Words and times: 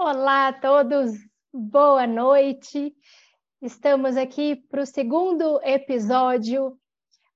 Olá 0.00 0.46
a 0.46 0.52
todos, 0.52 1.10
boa 1.52 2.06
noite. 2.06 2.94
Estamos 3.60 4.16
aqui 4.16 4.54
para 4.54 4.82
o 4.82 4.86
segundo 4.86 5.60
episódio 5.64 6.78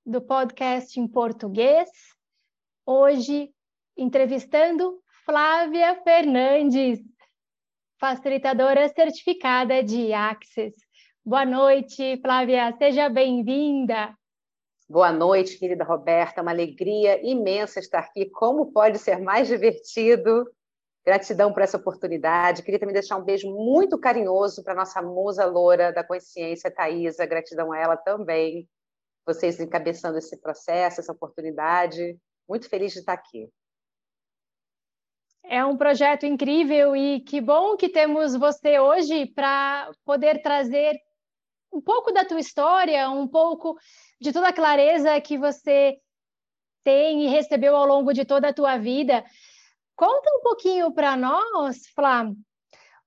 do 0.05 0.21
podcast 0.21 0.97
em 0.97 1.05
português. 1.05 1.89
Hoje, 2.85 3.51
entrevistando 3.97 4.97
Flávia 5.25 6.01
Fernandes, 6.03 7.01
facilitadora 7.99 8.87
certificada 8.87 9.83
de 9.83 10.13
Access. 10.13 10.73
Boa 11.25 11.45
noite, 11.45 12.17
Flávia, 12.21 12.73
seja 12.77 13.09
bem-vinda. 13.09 14.17
Boa 14.87 15.11
noite, 15.11 15.59
querida 15.59 15.83
Roberta, 15.83 16.41
uma 16.41 16.51
alegria 16.51 17.19
imensa 17.29 17.81
estar 17.81 17.99
aqui. 17.99 18.29
Como 18.29 18.71
pode 18.71 18.99
ser 18.99 19.19
mais 19.19 19.49
divertido 19.49 20.45
Gratidão 21.05 21.51
por 21.51 21.61
essa 21.61 21.77
oportunidade. 21.77 22.63
Queria 22.63 22.79
também 22.79 22.93
deixar 22.93 23.17
um 23.17 23.23
beijo 23.23 23.49
muito 23.53 23.99
carinhoso 23.99 24.63
para 24.63 24.73
nossa 24.73 25.01
musa 25.01 25.45
loura 25.45 25.91
da 25.91 26.03
consciência, 26.03 26.71
Thaisa. 26.71 27.25
Gratidão 27.25 27.71
a 27.73 27.77
ela 27.77 27.97
também. 27.97 28.67
Vocês 29.25 29.59
encabeçando 29.59 30.17
esse 30.17 30.39
processo, 30.39 31.01
essa 31.01 31.11
oportunidade. 31.11 32.17
Muito 32.47 32.69
feliz 32.69 32.93
de 32.93 32.99
estar 32.99 33.13
aqui. 33.13 33.49
É 35.43 35.63
um 35.65 35.75
projeto 35.75 36.25
incrível 36.25 36.95
e 36.95 37.19
que 37.19 37.41
bom 37.41 37.75
que 37.75 37.89
temos 37.89 38.33
você 38.33 38.79
hoje 38.79 39.25
para 39.25 39.91
poder 40.05 40.41
trazer 40.41 40.97
um 41.71 41.81
pouco 41.81 42.13
da 42.13 42.23
tua 42.23 42.39
história, 42.39 43.09
um 43.09 43.27
pouco 43.27 43.77
de 44.21 44.31
toda 44.31 44.47
a 44.47 44.53
clareza 44.53 45.19
que 45.19 45.37
você 45.37 45.97
tem 46.83 47.25
e 47.25 47.27
recebeu 47.27 47.75
ao 47.75 47.85
longo 47.85 48.13
de 48.13 48.23
toda 48.23 48.49
a 48.49 48.53
tua 48.53 48.77
vida. 48.77 49.23
Conta 49.95 50.29
um 50.35 50.41
pouquinho 50.41 50.91
para 50.93 51.15
nós, 51.15 51.87
Flá, 51.95 52.23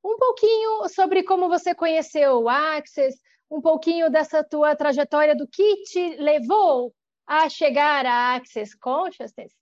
um 0.05 0.17
pouquinho 0.17 0.89
sobre 0.89 1.25
como 1.25 1.49
você 1.49 1.75
conheceu 1.75 2.43
o 2.43 2.49
Access, 2.49 3.19
um 3.51 3.61
pouquinho 3.61 4.11
dessa 4.11 4.45
tua 4.45 4.77
trajetória 4.77 5.35
do 5.35 5.49
que 5.49 5.83
te 5.83 6.17
levou 6.17 6.95
a 7.27 7.49
chegar 7.49 8.07
a 8.07 8.37
Access 8.37 8.77
Consciousness. 8.79 9.53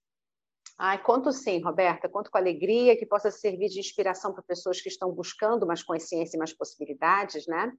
Ai, 0.77 1.01
conto 1.03 1.31
sim, 1.33 1.63
Roberta, 1.63 2.09
conto 2.09 2.31
com 2.31 2.37
alegria 2.37 2.97
que 2.97 3.07
possa 3.07 3.31
servir 3.31 3.69
de 3.69 3.79
inspiração 3.79 4.33
para 4.33 4.43
pessoas 4.43 4.81
que 4.81 4.89
estão 4.89 5.11
buscando 5.13 5.67
mais 5.67 5.83
consciência 5.83 6.37
e 6.37 6.39
mais 6.39 6.53
possibilidades, 6.53 7.47
né? 7.47 7.73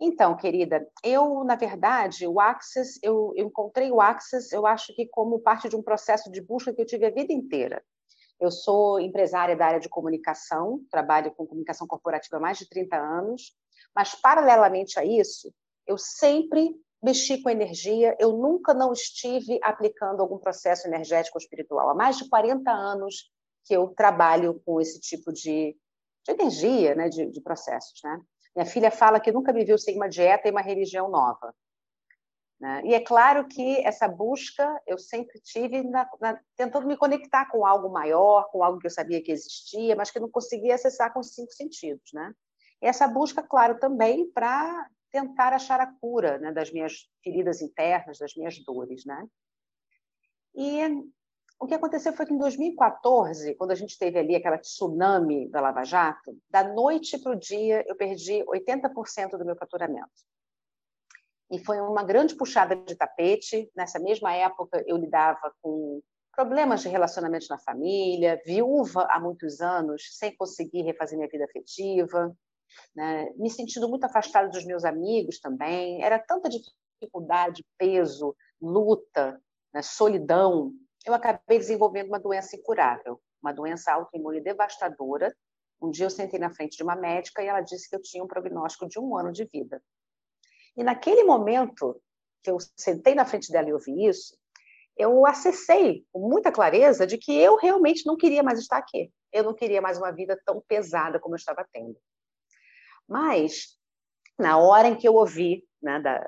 Então, 0.00 0.36
querida, 0.36 0.84
eu, 1.04 1.44
na 1.44 1.54
verdade, 1.54 2.26
o 2.26 2.40
Access, 2.40 2.98
eu, 3.02 3.32
eu 3.36 3.46
encontrei 3.46 3.92
o 3.92 4.00
Access, 4.00 4.52
eu 4.52 4.66
acho 4.66 4.94
que 4.96 5.06
como 5.06 5.40
parte 5.40 5.68
de 5.68 5.76
um 5.76 5.82
processo 5.82 6.32
de 6.32 6.40
busca 6.40 6.72
que 6.74 6.80
eu 6.80 6.86
tive 6.86 7.06
a 7.06 7.10
vida 7.10 7.32
inteira. 7.32 7.84
Eu 8.42 8.50
sou 8.50 8.98
empresária 8.98 9.56
da 9.56 9.66
área 9.66 9.78
de 9.78 9.88
comunicação, 9.88 10.84
trabalho 10.90 11.30
com 11.30 11.46
comunicação 11.46 11.86
corporativa 11.86 12.38
há 12.38 12.40
mais 12.40 12.58
de 12.58 12.68
30 12.68 12.96
anos, 12.96 13.56
mas, 13.94 14.16
paralelamente 14.16 14.98
a 14.98 15.04
isso, 15.04 15.54
eu 15.86 15.96
sempre 15.96 16.74
mexi 17.00 17.40
com 17.40 17.48
energia, 17.48 18.16
eu 18.18 18.32
nunca 18.32 18.74
não 18.74 18.92
estive 18.92 19.60
aplicando 19.62 20.20
algum 20.20 20.38
processo 20.38 20.88
energético 20.88 21.38
ou 21.38 21.40
espiritual. 21.40 21.88
Há 21.88 21.94
mais 21.94 22.16
de 22.16 22.28
40 22.28 22.68
anos 22.68 23.30
que 23.64 23.74
eu 23.74 23.86
trabalho 23.94 24.60
com 24.66 24.80
esse 24.80 24.98
tipo 24.98 25.32
de, 25.32 25.76
de 26.26 26.32
energia, 26.32 26.96
né, 26.96 27.08
de, 27.08 27.30
de 27.30 27.40
processos. 27.40 28.00
Né? 28.02 28.20
Minha 28.56 28.66
filha 28.66 28.90
fala 28.90 29.20
que 29.20 29.30
nunca 29.30 29.52
me 29.52 29.64
viu 29.64 29.78
sem 29.78 29.94
uma 29.94 30.08
dieta 30.08 30.48
e 30.48 30.50
uma 30.50 30.62
religião 30.62 31.08
nova. 31.08 31.54
Né? 32.62 32.80
E 32.84 32.94
é 32.94 33.00
claro 33.00 33.44
que 33.48 33.84
essa 33.84 34.06
busca 34.06 34.80
eu 34.86 34.96
sempre 34.96 35.40
tive 35.40 35.82
na, 35.82 36.08
na, 36.20 36.40
tentando 36.56 36.86
me 36.86 36.96
conectar 36.96 37.50
com 37.50 37.66
algo 37.66 37.88
maior, 37.88 38.48
com 38.52 38.62
algo 38.62 38.78
que 38.78 38.86
eu 38.86 38.90
sabia 38.90 39.20
que 39.20 39.32
existia, 39.32 39.96
mas 39.96 40.12
que 40.12 40.20
não 40.20 40.30
conseguia 40.30 40.76
acessar 40.76 41.12
com 41.12 41.18
os 41.18 41.34
cinco 41.34 41.50
sentidos. 41.50 42.12
Né? 42.14 42.32
E 42.80 42.86
essa 42.86 43.08
busca, 43.08 43.42
claro, 43.42 43.80
também 43.80 44.30
para 44.30 44.88
tentar 45.10 45.52
achar 45.52 45.80
a 45.80 45.92
cura 46.00 46.38
né, 46.38 46.52
das 46.52 46.70
minhas 46.70 47.08
feridas 47.24 47.60
internas, 47.60 48.18
das 48.18 48.36
minhas 48.36 48.56
dores. 48.64 49.04
Né? 49.04 49.26
E 50.54 50.82
o 51.58 51.66
que 51.66 51.74
aconteceu 51.74 52.12
foi 52.12 52.26
que 52.26 52.32
em 52.32 52.38
2014, 52.38 53.56
quando 53.56 53.72
a 53.72 53.74
gente 53.74 53.98
teve 53.98 54.20
ali 54.20 54.36
aquela 54.36 54.58
tsunami 54.58 55.48
da 55.48 55.60
Lava 55.60 55.82
Jato, 55.82 56.38
da 56.48 56.62
noite 56.62 57.18
para 57.18 57.32
o 57.32 57.36
dia 57.36 57.84
eu 57.88 57.96
perdi 57.96 58.44
80% 58.44 59.36
do 59.36 59.44
meu 59.44 59.56
faturamento 59.56 60.12
e 61.52 61.58
foi 61.58 61.78
uma 61.82 62.02
grande 62.02 62.34
puxada 62.34 62.74
de 62.74 62.96
tapete. 62.96 63.70
Nessa 63.76 63.98
mesma 64.00 64.32
época, 64.32 64.82
eu 64.86 64.96
lidava 64.96 65.54
com 65.60 66.00
problemas 66.34 66.80
de 66.80 66.88
relacionamento 66.88 67.46
na 67.50 67.58
família, 67.58 68.40
viúva 68.46 69.06
há 69.10 69.20
muitos 69.20 69.60
anos, 69.60 70.02
sem 70.16 70.34
conseguir 70.34 70.80
refazer 70.80 71.18
minha 71.18 71.28
vida 71.28 71.44
afetiva, 71.44 72.34
né? 72.96 73.30
me 73.36 73.50
sentindo 73.50 73.86
muito 73.86 74.04
afastada 74.04 74.48
dos 74.48 74.64
meus 74.64 74.82
amigos 74.82 75.38
também. 75.40 76.02
Era 76.02 76.18
tanta 76.18 76.48
dificuldade, 76.48 77.62
peso, 77.76 78.34
luta, 78.58 79.38
né? 79.74 79.82
solidão. 79.82 80.72
Eu 81.04 81.12
acabei 81.12 81.58
desenvolvendo 81.58 82.08
uma 82.08 82.18
doença 82.18 82.56
incurável, 82.56 83.20
uma 83.42 83.52
doença 83.52 83.92
autoimune 83.92 84.40
devastadora. 84.40 85.36
Um 85.82 85.90
dia 85.90 86.06
eu 86.06 86.10
sentei 86.10 86.40
na 86.40 86.54
frente 86.54 86.78
de 86.78 86.82
uma 86.82 86.96
médica 86.96 87.42
e 87.42 87.46
ela 87.46 87.60
disse 87.60 87.90
que 87.90 87.96
eu 87.96 88.00
tinha 88.00 88.24
um 88.24 88.28
prognóstico 88.28 88.88
de 88.88 88.98
um 88.98 89.14
ano 89.18 89.32
de 89.32 89.44
vida. 89.44 89.82
E 90.76 90.82
naquele 90.82 91.24
momento 91.24 92.00
que 92.42 92.50
eu 92.50 92.58
sentei 92.76 93.14
na 93.14 93.24
frente 93.24 93.50
dela 93.52 93.68
e 93.68 93.72
ouvi 93.72 94.06
isso, 94.06 94.36
eu 94.96 95.26
acessei 95.26 96.04
com 96.12 96.28
muita 96.28 96.52
clareza 96.52 97.06
de 97.06 97.16
que 97.16 97.32
eu 97.32 97.56
realmente 97.56 98.04
não 98.06 98.16
queria 98.16 98.42
mais 98.42 98.58
estar 98.58 98.76
aqui. 98.76 99.10
Eu 99.32 99.44
não 99.44 99.54
queria 99.54 99.80
mais 99.80 99.96
uma 99.98 100.10
vida 100.10 100.38
tão 100.44 100.62
pesada 100.66 101.18
como 101.18 101.34
eu 101.34 101.38
estava 101.38 101.66
tendo. 101.72 101.96
Mas, 103.08 103.78
na 104.38 104.58
hora 104.58 104.88
em 104.88 104.96
que 104.96 105.08
eu 105.08 105.14
ouvi 105.14 105.64
né, 105.82 106.00
da, 106.00 106.24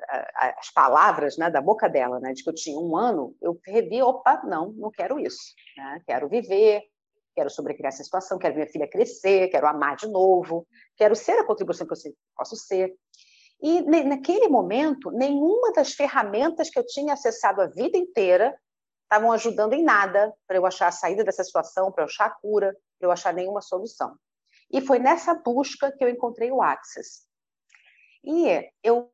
as 0.58 0.70
palavras 0.72 1.36
né, 1.36 1.50
da 1.50 1.60
boca 1.60 1.88
dela, 1.88 2.18
né, 2.20 2.32
de 2.32 2.42
que 2.42 2.50
eu 2.50 2.54
tinha 2.54 2.78
um 2.78 2.96
ano, 2.96 3.36
eu 3.40 3.58
revi, 3.66 4.02
opa, 4.02 4.42
não, 4.44 4.72
não 4.72 4.90
quero 4.90 5.18
isso. 5.20 5.54
Né? 5.76 6.02
Quero 6.06 6.28
viver, 6.28 6.82
quero 7.34 7.50
sobrecriar 7.50 7.92
essa 7.92 8.02
situação, 8.02 8.38
quero 8.38 8.54
minha 8.54 8.66
filha 8.66 8.88
crescer, 8.88 9.48
quero 9.48 9.66
amar 9.66 9.96
de 9.96 10.08
novo, 10.08 10.66
quero 10.96 11.14
ser 11.14 11.32
a 11.32 11.44
contribuição 11.44 11.86
que 11.86 11.92
eu 11.92 12.14
posso 12.36 12.56
ser. 12.56 12.94
E 13.66 13.80
naquele 13.80 14.46
momento, 14.46 15.10
nenhuma 15.10 15.72
das 15.72 15.94
ferramentas 15.94 16.68
que 16.68 16.78
eu 16.78 16.84
tinha 16.84 17.14
acessado 17.14 17.62
a 17.62 17.66
vida 17.66 17.96
inteira 17.96 18.54
estavam 19.04 19.32
ajudando 19.32 19.72
em 19.72 19.82
nada 19.82 20.34
para 20.46 20.58
eu 20.58 20.66
achar 20.66 20.88
a 20.88 20.92
saída 20.92 21.24
dessa 21.24 21.42
situação, 21.42 21.90
para 21.90 22.02
eu 22.02 22.06
achar 22.06 22.26
a 22.26 22.30
cura, 22.30 22.76
para 22.98 23.08
eu 23.08 23.10
achar 23.10 23.32
nenhuma 23.32 23.62
solução. 23.62 24.18
E 24.70 24.82
foi 24.82 24.98
nessa 24.98 25.32
busca 25.32 25.90
que 25.90 26.04
eu 26.04 26.10
encontrei 26.10 26.52
o 26.52 26.60
Access. 26.60 27.22
E 28.22 28.70
eu, 28.82 29.10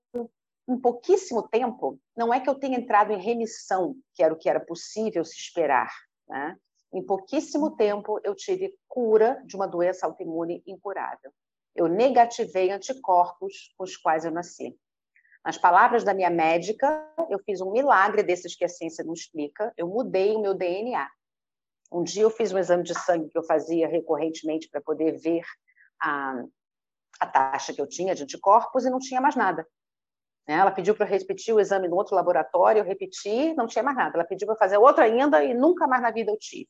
em 0.69 0.81
pouquíssimo 0.81 1.47
tempo, 1.47 2.01
não 2.17 2.35
é 2.35 2.41
que 2.41 2.51
eu 2.51 2.57
tenha 2.57 2.77
entrado 2.77 3.13
em 3.13 3.23
remissão, 3.23 3.95
que 4.17 4.23
era 4.25 4.35
o 4.35 4.37
que 4.37 4.51
era 4.51 4.59
possível 4.59 5.25
se 5.25 5.37
esperar. 5.37 5.93
Né? 6.29 6.57
Em 6.93 7.07
pouquíssimo 7.07 7.77
tempo, 7.77 8.19
eu 8.25 8.35
tive 8.35 8.77
cura 8.89 9.41
de 9.47 9.55
uma 9.55 9.69
doença 9.69 10.07
autoimune 10.07 10.61
incurável 10.67 11.31
eu 11.75 11.87
negativei 11.87 12.71
anticorpos 12.71 13.73
com 13.77 13.85
os 13.85 13.97
quais 13.97 14.25
eu 14.25 14.31
nasci. 14.31 14.77
Nas 15.45 15.57
palavras 15.57 16.05
da 16.05 16.13
minha 16.13 16.31
médica, 16.31 17.07
eu 17.31 17.39
fiz 17.39 17.61
um 17.61 17.73
milagre 17.73 18.23
desses 18.23 18.55
que 18.55 18.65
a 18.65 18.69
ciência 18.69 19.05
não 19.05 19.15
explica, 19.15 19.73
eu 19.77 19.89
mudei 19.89 20.37
o 20.37 20.41
meu 20.41 20.55
DNA. 20.55 21.09
Um 21.93 22.05
dia 22.05 22.23
eu 22.23 22.31
fiz 22.31 22.53
um 22.53 22.59
exame 22.59 22.83
de 22.83 22.95
sangue 22.95 23.31
que 23.31 23.39
eu 23.39 23.43
fazia 23.43 23.89
recorrentemente 23.89 24.69
para 24.69 24.81
poder 24.81 25.19
ver 25.19 25.43
a, 26.01 26.45
a 27.21 27.27
taxa 27.27 27.73
que 27.73 27.81
eu 27.81 27.87
tinha 27.87 28.15
de 28.15 28.23
anticorpos 28.23 28.85
e 28.85 28.91
não 28.91 28.99
tinha 28.99 29.21
mais 29.21 29.35
nada. 29.35 29.67
Né? 30.47 30.55
Ela 30.55 30.71
pediu 30.71 30.95
para 30.95 31.07
eu 31.07 31.11
repetir 31.11 31.55
o 31.55 31.61
exame 31.61 31.89
no 31.89 31.97
outro 31.97 32.15
laboratório, 32.15 32.81
eu 32.81 32.85
repeti, 32.85 33.55
não 33.55 33.67
tinha 33.67 33.83
mais 33.83 33.97
nada. 33.97 34.17
Ela 34.17 34.25
pediu 34.25 34.47
para 34.47 34.57
fazer 34.57 34.77
outro 34.77 35.03
ainda 35.03 35.43
e 35.43 35.55
nunca 35.55 35.87
mais 35.87 36.03
na 36.03 36.11
vida 36.11 36.31
eu 36.31 36.37
tive. 36.39 36.69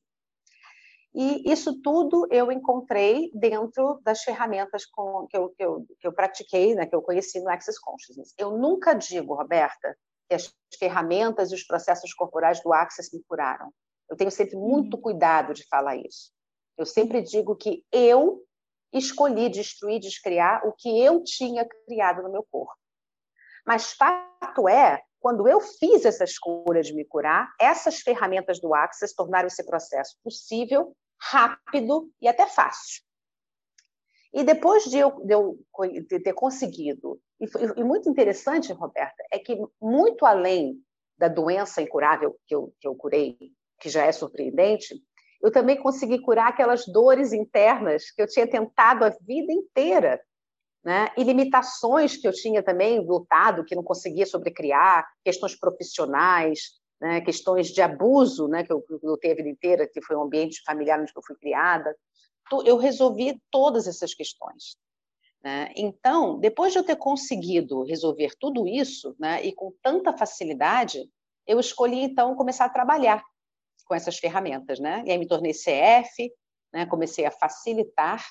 E 1.15 1.51
isso 1.51 1.81
tudo 1.83 2.27
eu 2.31 2.53
encontrei 2.53 3.31
dentro 3.35 4.01
das 4.05 4.23
ferramentas 4.23 4.87
com, 4.87 5.27
que, 5.27 5.37
eu, 5.37 5.49
que, 5.51 5.65
eu, 5.65 5.85
que 5.99 6.07
eu 6.07 6.13
pratiquei, 6.13 6.75
né, 6.75 6.87
que 6.87 6.95
eu 6.95 7.03
conheci 7.03 7.41
no 7.41 7.51
Access 7.51 7.81
Consciousness. 7.81 8.33
Eu 8.39 8.57
nunca 8.57 8.95
digo, 8.95 9.35
Roberta, 9.35 9.97
que 10.29 10.35
as 10.35 10.55
ferramentas 10.79 11.51
e 11.51 11.55
os 11.57 11.65
processos 11.65 12.15
corporais 12.15 12.63
do 12.63 12.73
Access 12.73 13.15
me 13.15 13.23
curaram. 13.25 13.73
Eu 14.09 14.17
tenho 14.17 14.31
sempre 14.31 14.57
muito 14.57 14.95
uhum. 14.95 15.03
cuidado 15.03 15.53
de 15.53 15.67
falar 15.67 15.97
isso. 15.97 16.31
Eu 16.79 16.87
sempre 16.87 17.21
digo 17.21 17.57
que 17.57 17.85
eu 17.93 18.43
escolhi 18.93 19.49
destruir, 19.49 20.01
descriar 20.01 20.67
o 20.67 20.73
que 20.73 21.01
eu 21.01 21.23
tinha 21.25 21.67
criado 21.87 22.23
no 22.23 22.31
meu 22.31 22.47
corpo. 22.51 22.75
Mas 23.67 23.93
fato 23.93 24.69
é, 24.69 25.03
quando 25.21 25.47
eu 25.47 25.61
fiz 25.61 26.05
essa 26.05 26.25
escolha 26.25 26.83
de 26.83 26.95
me 26.95 27.05
curar, 27.05 27.53
essas 27.61 28.01
ferramentas 28.01 28.61
do 28.61 28.75
Access 28.75 29.15
tornaram 29.15 29.49
esse 29.49 29.65
processo 29.65 30.17
possível 30.25 30.97
rápido 31.21 32.11
e 32.21 32.29
até 32.29 32.47
fácil. 32.47 33.03
E 34.33 34.45
depois 34.45 34.85
de 34.85 34.99
eu, 34.99 35.11
de 35.25 35.35
eu 35.35 36.23
ter 36.23 36.33
conseguido, 36.33 37.21
e, 37.41 37.47
e, 37.77 37.85
muito 37.85 38.09
interessante, 38.09 38.73
Roberta, 38.73 39.23
é 39.33 39.39
que 39.39 39.59
muito 39.81 40.25
além 40.25 40.81
da 41.19 41.27
doença 41.29 41.83
incurável 41.83 42.37
que 42.47 42.55
eu, 42.55 42.73
que 42.81 42.87
eu 42.87 42.95
curei, 42.95 43.37
que 43.81 43.89
já 43.89 44.05
é 44.05 44.13
surpreendente, 44.13 44.95
eu 45.43 45.51
também 45.51 45.77
consegui 45.77 46.21
curar 46.21 46.49
aquelas 46.49 46.87
dores 46.87 47.33
internas 47.33 48.11
que 48.11 48.23
eu 48.23 48.29
tinha 48.29 48.47
tentado 48.47 49.05
a 49.05 49.09
vida 49.09 49.53
inteira. 49.53 50.21
Né? 50.85 51.09
E 51.17 51.25
limitações 51.25 52.17
que 52.17 52.27
eu 52.27 52.33
tinha 52.33 52.63
também 52.63 53.05
lutado, 53.05 53.65
que 53.65 53.75
não 53.75 53.83
conseguia 53.83 54.25
sobrecriar, 54.25 55.07
questões 55.25 55.59
profissionais, 55.59 56.80
né? 57.01 57.21
questões 57.21 57.69
de 57.69 57.81
abuso, 57.81 58.49
né? 58.49 58.65
que 58.65 58.73
eu 58.73 58.85
lutei 59.03 59.33
a 59.33 59.35
vida 59.35 59.49
inteira, 59.49 59.89
que 59.89 60.03
foi 60.03 60.17
um 60.17 60.23
ambiente 60.23 60.63
familiar 60.65 61.01
onde 61.01 61.13
eu 61.15 61.23
fui 61.25 61.37
criada. 61.37 61.97
Eu 62.65 62.77
resolvi 62.77 63.41
todas 63.51 63.87
essas 63.87 64.15
questões. 64.15 64.77
Né? 65.43 65.73
Então, 65.77 66.39
depois 66.39 66.73
de 66.73 66.79
eu 66.79 66.85
ter 66.85 66.97
conseguido 66.97 67.83
resolver 67.85 68.33
tudo 68.39 68.67
isso, 68.67 69.17
né, 69.19 69.43
e 69.45 69.55
com 69.55 69.73
tanta 69.83 70.17
facilidade, 70.17 71.09
eu 71.47 71.59
escolhi 71.59 72.03
então 72.03 72.35
começar 72.35 72.67
a 72.67 72.71
trabalhar 72.71 73.25
com 73.87 73.95
essas 73.95 74.19
ferramentas, 74.19 74.79
né? 74.79 75.03
E 75.05 75.11
aí 75.11 75.19
me 75.19 75.27
tornei 75.27 75.53
CF, 75.53 76.33
né? 76.73 76.87
Comecei 76.87 77.25
a 77.25 77.31
facilitar, 77.31 78.25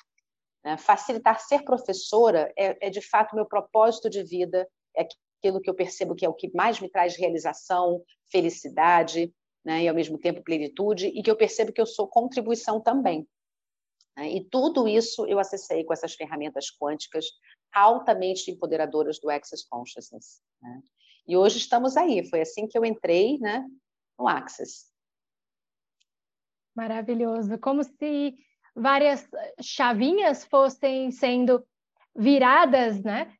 né? 0.64 0.78
facilitar 0.78 1.38
ser 1.38 1.64
professora 1.64 2.50
é, 2.56 2.86
é 2.86 2.90
de 2.90 3.02
fato 3.02 3.36
meu 3.36 3.44
propósito 3.44 4.08
de 4.08 4.22
vida, 4.22 4.66
é 4.96 5.04
aquilo 5.40 5.60
que 5.60 5.68
eu 5.68 5.74
percebo 5.74 6.14
que 6.14 6.24
é 6.24 6.28
o 6.28 6.34
que 6.34 6.50
mais 6.54 6.78
me 6.80 6.88
traz 6.88 7.16
realização, 7.16 8.02
felicidade, 8.30 9.34
né? 9.64 9.82
E 9.82 9.88
ao 9.88 9.94
mesmo 9.94 10.18
tempo 10.18 10.42
plenitude, 10.42 11.06
e 11.06 11.22
que 11.22 11.30
eu 11.30 11.36
percebo 11.36 11.72
que 11.72 11.80
eu 11.80 11.86
sou 11.86 12.06
contribuição 12.06 12.80
também. 12.80 13.26
Né? 14.16 14.30
E 14.30 14.44
tudo 14.44 14.86
isso 14.86 15.26
eu 15.26 15.38
acessei 15.38 15.84
com 15.84 15.92
essas 15.92 16.14
ferramentas 16.14 16.66
quânticas 16.70 17.26
altamente 17.72 18.50
empoderadoras 18.50 19.18
do 19.18 19.30
Access 19.30 19.66
Consciousness. 19.68 20.42
Né? 20.60 20.80
E 21.26 21.36
hoje 21.36 21.58
estamos 21.58 21.96
aí. 21.96 22.28
Foi 22.28 22.40
assim 22.40 22.66
que 22.66 22.76
eu 22.76 22.84
entrei 22.84 23.38
né, 23.38 23.66
no 24.18 24.26
Access. 24.26 24.90
Maravilhoso. 26.74 27.58
Como 27.58 27.82
se 27.84 28.34
várias 28.74 29.28
chavinhas 29.60 30.44
fossem 30.44 31.10
sendo 31.10 31.64
viradas, 32.16 33.02
né? 33.02 33.32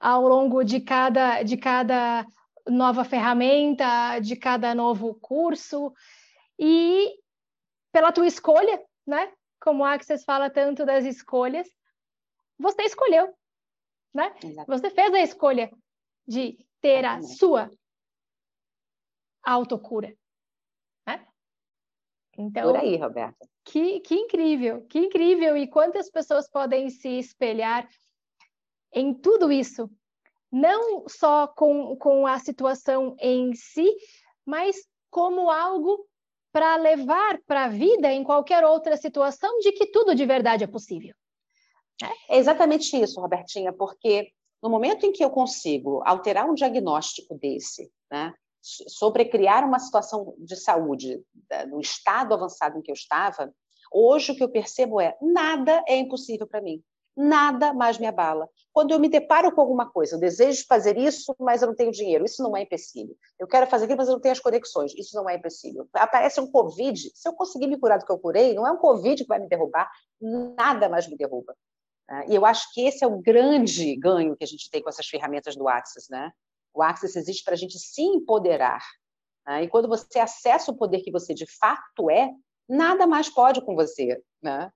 Ao 0.00 0.26
longo 0.26 0.64
de 0.64 0.80
cada, 0.80 1.42
de 1.42 1.56
cada 1.56 2.26
nova 2.66 3.04
ferramenta, 3.04 4.18
de 4.18 4.34
cada 4.34 4.74
novo 4.74 5.14
curso. 5.14 5.92
E 6.58 7.18
pela 7.92 8.12
tua 8.12 8.26
escolha, 8.26 8.82
né? 9.06 9.32
Como 9.60 9.82
o 9.82 9.86
Access 9.86 10.24
fala 10.24 10.48
tanto 10.48 10.86
das 10.86 11.04
escolhas, 11.04 11.68
você 12.58 12.82
escolheu, 12.82 13.34
né? 14.14 14.34
Exato. 14.42 14.70
Você 14.70 14.90
fez 14.90 15.12
a 15.12 15.20
escolha 15.20 15.70
de 16.26 16.58
ter 16.80 17.04
a 17.04 17.20
sua 17.22 17.70
autocura. 19.42 20.14
Né? 21.06 21.26
Então, 22.38 22.72
Por 22.72 22.76
aí, 22.76 22.96
Roberta. 22.96 23.48
Que, 23.64 24.00
que 24.00 24.14
incrível, 24.14 24.86
que 24.86 24.98
incrível! 24.98 25.56
E 25.56 25.66
quantas 25.66 26.10
pessoas 26.10 26.48
podem 26.48 26.88
se 26.88 27.08
espelhar 27.18 27.88
em 28.92 29.14
tudo 29.14 29.50
isso? 29.50 29.90
Não 30.50 31.08
só 31.08 31.46
com, 31.46 31.96
com 31.96 32.26
a 32.26 32.38
situação 32.38 33.16
em 33.20 33.54
si, 33.54 33.88
mas 34.44 34.76
como 35.10 35.50
algo 35.50 36.06
para 36.52 36.76
levar 36.76 37.38
para 37.46 37.64
a 37.64 37.68
vida 37.68 38.12
em 38.12 38.24
qualquer 38.24 38.64
outra 38.64 38.96
situação 38.96 39.58
de 39.60 39.72
que 39.72 39.86
tudo 39.86 40.14
de 40.14 40.26
verdade 40.26 40.64
é 40.64 40.66
possível. 40.66 41.14
É 42.28 42.38
exatamente 42.38 42.96
isso, 43.00 43.20
Robertinha, 43.20 43.72
porque 43.72 44.32
no 44.62 44.68
momento 44.68 45.06
em 45.06 45.12
que 45.12 45.24
eu 45.24 45.30
consigo 45.30 46.02
alterar 46.04 46.48
um 46.48 46.54
diagnóstico 46.54 47.34
desse, 47.38 47.90
né, 48.10 48.32
sobrecriar 48.62 49.64
uma 49.64 49.78
situação 49.78 50.34
de 50.38 50.56
saúde 50.56 51.22
no 51.68 51.80
estado 51.80 52.34
avançado 52.34 52.78
em 52.78 52.82
que 52.82 52.90
eu 52.90 52.94
estava, 52.94 53.52
hoje 53.92 54.32
o 54.32 54.36
que 54.36 54.42
eu 54.42 54.50
percebo 54.50 55.00
é 55.00 55.16
nada 55.20 55.82
é 55.86 55.96
impossível 55.96 56.46
para 56.46 56.60
mim. 56.60 56.82
Nada 57.16 57.72
mais 57.74 57.98
me 57.98 58.06
abala. 58.06 58.48
Quando 58.72 58.92
eu 58.92 59.00
me 59.00 59.08
deparo 59.08 59.52
com 59.52 59.60
alguma 59.60 59.90
coisa, 59.90 60.14
eu 60.14 60.20
desejo 60.20 60.64
fazer 60.66 60.96
isso, 60.96 61.34
mas 61.38 61.60
eu 61.60 61.68
não 61.68 61.74
tenho 61.74 61.90
dinheiro, 61.90 62.24
isso 62.24 62.42
não 62.42 62.56
é 62.56 62.62
empecilho. 62.62 63.16
Eu 63.38 63.46
quero 63.46 63.66
fazer 63.66 63.84
aquilo, 63.84 63.98
mas 63.98 64.08
eu 64.08 64.14
não 64.14 64.20
tenho 64.20 64.32
as 64.32 64.40
conexões, 64.40 64.94
isso 64.94 65.16
não 65.16 65.28
é 65.28 65.34
empecilho. 65.34 65.88
Aparece 65.92 66.40
um 66.40 66.50
Covid, 66.50 67.10
se 67.14 67.28
eu 67.28 67.32
conseguir 67.32 67.66
me 67.66 67.78
curar 67.78 67.98
do 67.98 68.06
que 68.06 68.12
eu 68.12 68.18
curei, 68.18 68.54
não 68.54 68.66
é 68.66 68.70
um 68.70 68.78
Covid 68.78 69.22
que 69.22 69.28
vai 69.28 69.40
me 69.40 69.48
derrubar, 69.48 69.90
nada 70.20 70.88
mais 70.88 71.08
me 71.08 71.16
derruba. 71.16 71.54
Né? 72.08 72.26
E 72.28 72.34
eu 72.34 72.44
acho 72.44 72.72
que 72.72 72.82
esse 72.82 73.04
é 73.04 73.06
o 73.06 73.18
grande 73.18 73.96
ganho 73.96 74.36
que 74.36 74.44
a 74.44 74.46
gente 74.46 74.68
tem 74.70 74.82
com 74.82 74.88
essas 74.88 75.06
ferramentas 75.06 75.56
do 75.56 75.68
Access. 75.68 76.10
Né? 76.10 76.30
O 76.74 76.82
Access 76.82 77.18
existe 77.18 77.44
para 77.44 77.54
a 77.54 77.56
gente 77.56 77.78
se 77.78 78.02
empoderar. 78.02 78.82
Né? 79.46 79.64
E 79.64 79.68
quando 79.68 79.88
você 79.88 80.18
acessa 80.18 80.70
o 80.70 80.76
poder 80.76 81.00
que 81.02 81.10
você 81.10 81.32
de 81.32 81.46
fato 81.58 82.10
é, 82.10 82.30
nada 82.68 83.06
mais 83.06 83.28
pode 83.28 83.64
com 83.64 83.74
você. 83.74 84.20
Né? 84.42 84.70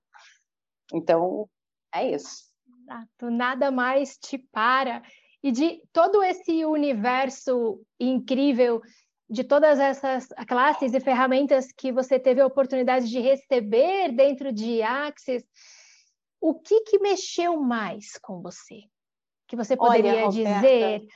Então, 0.93 1.49
é 1.95 2.15
isso. 2.15 2.45
Exato, 2.81 3.31
nada 3.31 3.71
mais 3.71 4.17
te 4.17 4.37
para. 4.37 5.01
E 5.41 5.51
de 5.51 5.81
todo 5.93 6.23
esse 6.23 6.65
universo 6.65 7.81
incrível, 7.99 8.81
de 9.29 9.43
todas 9.43 9.79
essas 9.79 10.27
classes 10.47 10.93
e 10.93 10.99
ferramentas 10.99 11.71
que 11.71 11.91
você 11.91 12.19
teve 12.19 12.41
a 12.41 12.45
oportunidade 12.45 13.09
de 13.09 13.19
receber 13.19 14.11
dentro 14.11 14.51
de 14.51 14.81
Access, 14.81 15.45
o 16.39 16.53
que, 16.53 16.81
que 16.81 16.99
mexeu 16.99 17.59
mais 17.59 18.17
com 18.21 18.41
você? 18.41 18.83
Que 19.47 19.55
você 19.55 19.75
poderia 19.75 20.27
Olha, 20.27 20.29
dizer? 20.29 21.07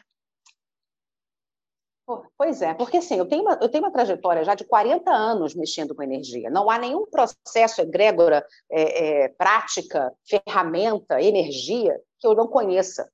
Pois 2.35 2.61
é, 2.63 2.73
porque 2.73 2.97
assim, 2.97 3.15
eu 3.15 3.27
tenho, 3.27 3.43
uma, 3.43 3.59
eu 3.61 3.69
tenho 3.69 3.83
uma 3.83 3.91
trajetória 3.91 4.43
já 4.43 4.55
de 4.55 4.63
40 4.63 5.11
anos 5.11 5.53
mexendo 5.53 5.93
com 5.93 6.01
energia. 6.01 6.49
Não 6.49 6.69
há 6.69 6.79
nenhum 6.79 7.05
processo 7.05 7.81
egrégora, 7.81 8.43
é, 8.71 9.25
é, 9.25 9.27
prática, 9.29 10.11
ferramenta, 10.27 11.21
energia 11.21 11.99
que 12.17 12.25
eu 12.25 12.33
não 12.33 12.47
conheça. 12.47 13.07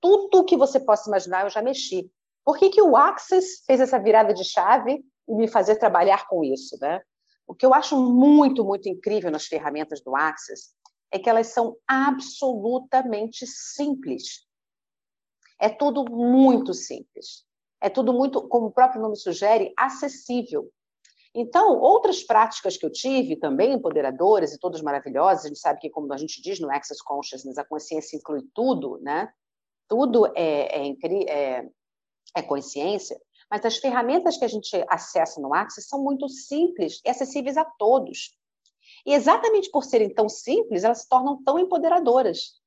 Tudo 0.00 0.44
que 0.44 0.56
você 0.56 0.78
possa 0.78 1.08
imaginar 1.08 1.44
eu 1.44 1.50
já 1.50 1.60
mexi. 1.60 2.08
Por 2.44 2.56
que, 2.56 2.70
que 2.70 2.80
o 2.80 2.96
Access 2.96 3.64
fez 3.66 3.80
essa 3.80 3.98
virada 3.98 4.32
de 4.32 4.44
chave 4.44 5.04
e 5.28 5.34
me 5.34 5.48
fazer 5.48 5.76
trabalhar 5.76 6.28
com 6.28 6.44
isso? 6.44 6.78
Né? 6.80 7.00
O 7.48 7.54
que 7.54 7.66
eu 7.66 7.74
acho 7.74 7.96
muito, 7.96 8.64
muito 8.64 8.88
incrível 8.88 9.30
nas 9.30 9.46
ferramentas 9.46 10.00
do 10.00 10.14
Access 10.14 10.70
é 11.10 11.18
que 11.18 11.28
elas 11.28 11.48
são 11.48 11.76
absolutamente 11.88 13.44
simples. 13.44 14.46
É 15.58 15.68
tudo 15.68 16.04
muito 16.04 16.72
simples. 16.74 17.45
É 17.80 17.88
tudo 17.88 18.12
muito, 18.12 18.46
como 18.48 18.66
o 18.66 18.72
próprio 18.72 19.00
nome 19.00 19.16
sugere, 19.16 19.72
acessível. 19.78 20.70
Então, 21.34 21.78
outras 21.78 22.22
práticas 22.22 22.78
que 22.78 22.86
eu 22.86 22.90
tive, 22.90 23.36
também 23.36 23.74
empoderadoras 23.74 24.54
e 24.54 24.58
todas 24.58 24.80
maravilhosas, 24.80 25.44
a 25.44 25.48
gente 25.48 25.60
sabe 25.60 25.80
que, 25.80 25.90
como 25.90 26.10
a 26.12 26.16
gente 26.16 26.40
diz 26.40 26.58
no 26.58 26.70
Access 26.70 27.02
Consciousness, 27.04 27.58
a 27.58 27.64
consciência 27.64 28.16
inclui 28.16 28.42
tudo, 28.54 28.98
né? 29.02 29.30
Tudo 29.86 30.26
é, 30.34 30.88
é, 30.88 30.96
é, 31.28 31.68
é 32.34 32.42
consciência, 32.42 33.20
mas 33.50 33.64
as 33.64 33.76
ferramentas 33.76 34.38
que 34.38 34.46
a 34.46 34.48
gente 34.48 34.82
acessa 34.88 35.38
no 35.38 35.54
Access 35.54 35.88
são 35.88 36.02
muito 36.02 36.26
simples 36.28 37.00
e 37.04 37.10
acessíveis 37.10 37.58
a 37.58 37.64
todos. 37.64 38.34
E 39.04 39.12
exatamente 39.12 39.70
por 39.70 39.84
serem 39.84 40.12
tão 40.12 40.28
simples, 40.28 40.84
elas 40.84 41.02
se 41.02 41.08
tornam 41.08 41.42
tão 41.44 41.58
empoderadoras. 41.58 42.60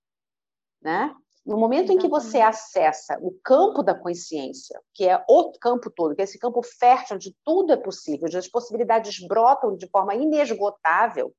Né? 0.82 1.14
No 1.46 1.58
momento 1.58 1.92
em 1.92 1.98
que 1.98 2.08
você 2.08 2.42
acessa 2.42 3.18
o 3.22 3.32
campo 3.44 3.82
da 3.82 3.96
consciência, 3.96 4.80
que 4.94 5.08
é 5.08 5.24
o 5.28 5.52
campo 5.54 5.90
todo, 5.90 6.16
que 6.16 6.22
é 6.22 6.26
esse 6.26 6.38
campo 6.38 6.62
fértil 6.62 7.16
onde 7.16 7.36
tudo 7.44 7.74
é 7.74 7.78
possível, 7.78 8.28
onde 8.28 8.38
as 8.38 8.48
possibilidades 8.48 9.26
brotam 9.26 9.76
de 9.76 9.88
forma 9.88 10.14
inesgotável, 10.14 11.34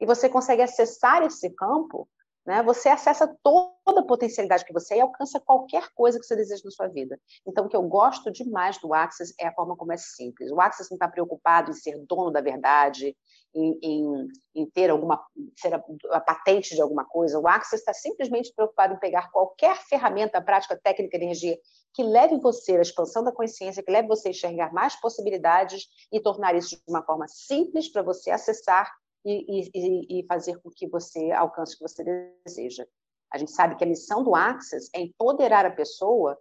e 0.00 0.06
você 0.06 0.28
consegue 0.28 0.62
acessar 0.62 1.22
esse 1.22 1.50
campo, 1.50 2.08
né, 2.48 2.62
você 2.62 2.88
acessa 2.88 3.28
toda 3.42 4.00
a 4.00 4.06
potencialidade 4.06 4.64
que 4.64 4.72
você 4.72 4.94
é 4.94 4.96
e 4.96 5.00
alcança 5.02 5.38
qualquer 5.38 5.90
coisa 5.94 6.18
que 6.18 6.24
você 6.24 6.34
deseja 6.34 6.62
na 6.64 6.70
sua 6.70 6.88
vida. 6.88 7.20
Então, 7.46 7.66
o 7.66 7.68
que 7.68 7.76
eu 7.76 7.82
gosto 7.82 8.32
demais 8.32 8.78
do 8.78 8.94
Access 8.94 9.34
é 9.38 9.46
a 9.46 9.52
forma 9.52 9.76
como 9.76 9.92
é 9.92 9.98
simples. 9.98 10.50
O 10.50 10.58
Access 10.58 10.90
não 10.90 10.96
está 10.96 11.06
preocupado 11.06 11.70
em 11.70 11.74
ser 11.74 11.98
dono 12.06 12.30
da 12.30 12.40
verdade, 12.40 13.14
em, 13.54 13.78
em, 13.82 14.28
em, 14.54 14.70
ter 14.70 14.88
alguma 14.88 15.22
ser 15.58 15.74
a, 15.74 15.84
a, 16.12 16.20
patente 16.22 16.74
de 16.74 16.80
alguma 16.80 17.04
coisa. 17.04 17.38
O 17.38 17.46
Access 17.46 17.82
está 17.82 17.92
simplesmente 17.92 18.50
preocupado 18.56 18.94
em 18.94 18.98
pegar 18.98 19.30
qualquer 19.30 19.76
ferramenta, 19.82 20.40
prática, 20.40 20.80
técnica, 20.82 21.18
energia 21.18 21.58
que 21.92 22.02
leve 22.02 22.38
você 22.38 22.78
à 22.78 22.80
expansão 22.80 23.22
da 23.22 23.30
consciência, 23.32 23.82
que 23.82 23.92
leve 23.92 24.08
você 24.08 24.28
a 24.28 24.30
enxergar 24.30 24.72
mais 24.72 24.98
possibilidades 24.98 25.86
e 26.10 26.18
tornar 26.18 26.54
isso 26.54 26.70
de 26.70 26.82
uma 26.88 27.02
forma 27.02 27.28
simples 27.28 27.92
para 27.92 28.00
você 28.00 28.30
acessar 28.30 28.90
e, 29.28 29.70
e, 29.74 30.20
e 30.20 30.26
fazer 30.26 30.60
com 30.60 30.70
que 30.70 30.88
você 30.88 31.30
alcance 31.32 31.74
o 31.74 31.78
que 31.78 31.88
você 31.88 32.04
deseja. 32.44 32.86
A 33.32 33.38
gente 33.38 33.50
sabe 33.50 33.76
que 33.76 33.84
a 33.84 33.86
missão 33.86 34.24
do 34.24 34.34
Access 34.34 34.88
é 34.94 35.00
empoderar 35.00 35.66
a 35.66 35.70
pessoa 35.70 36.38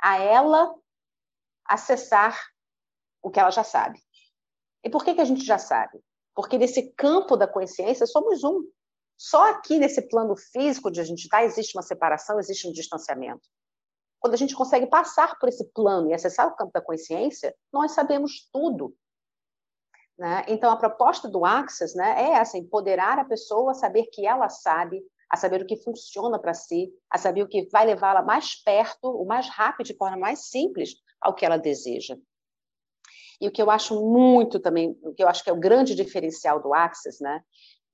a 0.00 0.18
ela 0.18 0.74
acessar 1.66 2.38
o 3.22 3.30
que 3.30 3.38
ela 3.38 3.50
já 3.50 3.62
sabe. 3.62 4.00
E 4.82 4.88
por 4.88 5.04
que, 5.04 5.14
que 5.14 5.20
a 5.20 5.24
gente 5.24 5.44
já 5.44 5.58
sabe? 5.58 6.00
Porque 6.34 6.56
nesse 6.56 6.92
campo 6.92 7.36
da 7.36 7.46
consciência 7.46 8.06
somos 8.06 8.42
um. 8.42 8.64
Só 9.18 9.50
aqui 9.50 9.78
nesse 9.78 10.08
plano 10.08 10.34
físico 10.34 10.88
onde 10.88 11.00
a 11.00 11.04
gente 11.04 11.24
está 11.24 11.44
existe 11.44 11.76
uma 11.76 11.82
separação, 11.82 12.38
existe 12.38 12.66
um 12.66 12.72
distanciamento. 12.72 13.46
Quando 14.18 14.34
a 14.34 14.36
gente 14.36 14.54
consegue 14.54 14.86
passar 14.86 15.38
por 15.38 15.48
esse 15.48 15.64
plano 15.72 16.08
e 16.08 16.14
acessar 16.14 16.46
o 16.46 16.56
campo 16.56 16.72
da 16.72 16.80
consciência, 16.80 17.54
nós 17.72 17.92
sabemos 17.92 18.48
tudo. 18.52 18.94
Né? 20.20 20.44
Então, 20.48 20.70
a 20.70 20.76
proposta 20.76 21.26
do 21.26 21.46
Access 21.46 21.96
né, 21.96 22.14
é 22.18 22.32
essa, 22.32 22.58
empoderar 22.58 23.18
a 23.18 23.24
pessoa 23.24 23.70
a 23.70 23.74
saber 23.74 24.04
que 24.12 24.26
ela 24.26 24.50
sabe, 24.50 25.02
a 25.30 25.36
saber 25.38 25.62
o 25.62 25.66
que 25.66 25.78
funciona 25.78 26.38
para 26.38 26.52
si, 26.52 26.92
a 27.10 27.16
saber 27.16 27.42
o 27.42 27.48
que 27.48 27.66
vai 27.72 27.86
levá-la 27.86 28.20
mais 28.20 28.54
perto, 28.54 29.08
o 29.08 29.24
mais 29.24 29.48
rápido, 29.48 29.86
de 29.86 29.96
forma 29.96 30.18
mais 30.18 30.50
simples, 30.50 30.90
ao 31.22 31.34
que 31.34 31.46
ela 31.46 31.56
deseja. 31.56 32.18
E 33.40 33.48
o 33.48 33.50
que 33.50 33.62
eu 33.62 33.70
acho 33.70 33.98
muito 33.98 34.60
também, 34.60 34.94
o 35.02 35.14
que 35.14 35.24
eu 35.24 35.28
acho 35.28 35.42
que 35.42 35.48
é 35.48 35.54
o 35.54 35.58
grande 35.58 35.94
diferencial 35.94 36.60
do 36.60 36.74
Access, 36.74 37.22
né? 37.22 37.42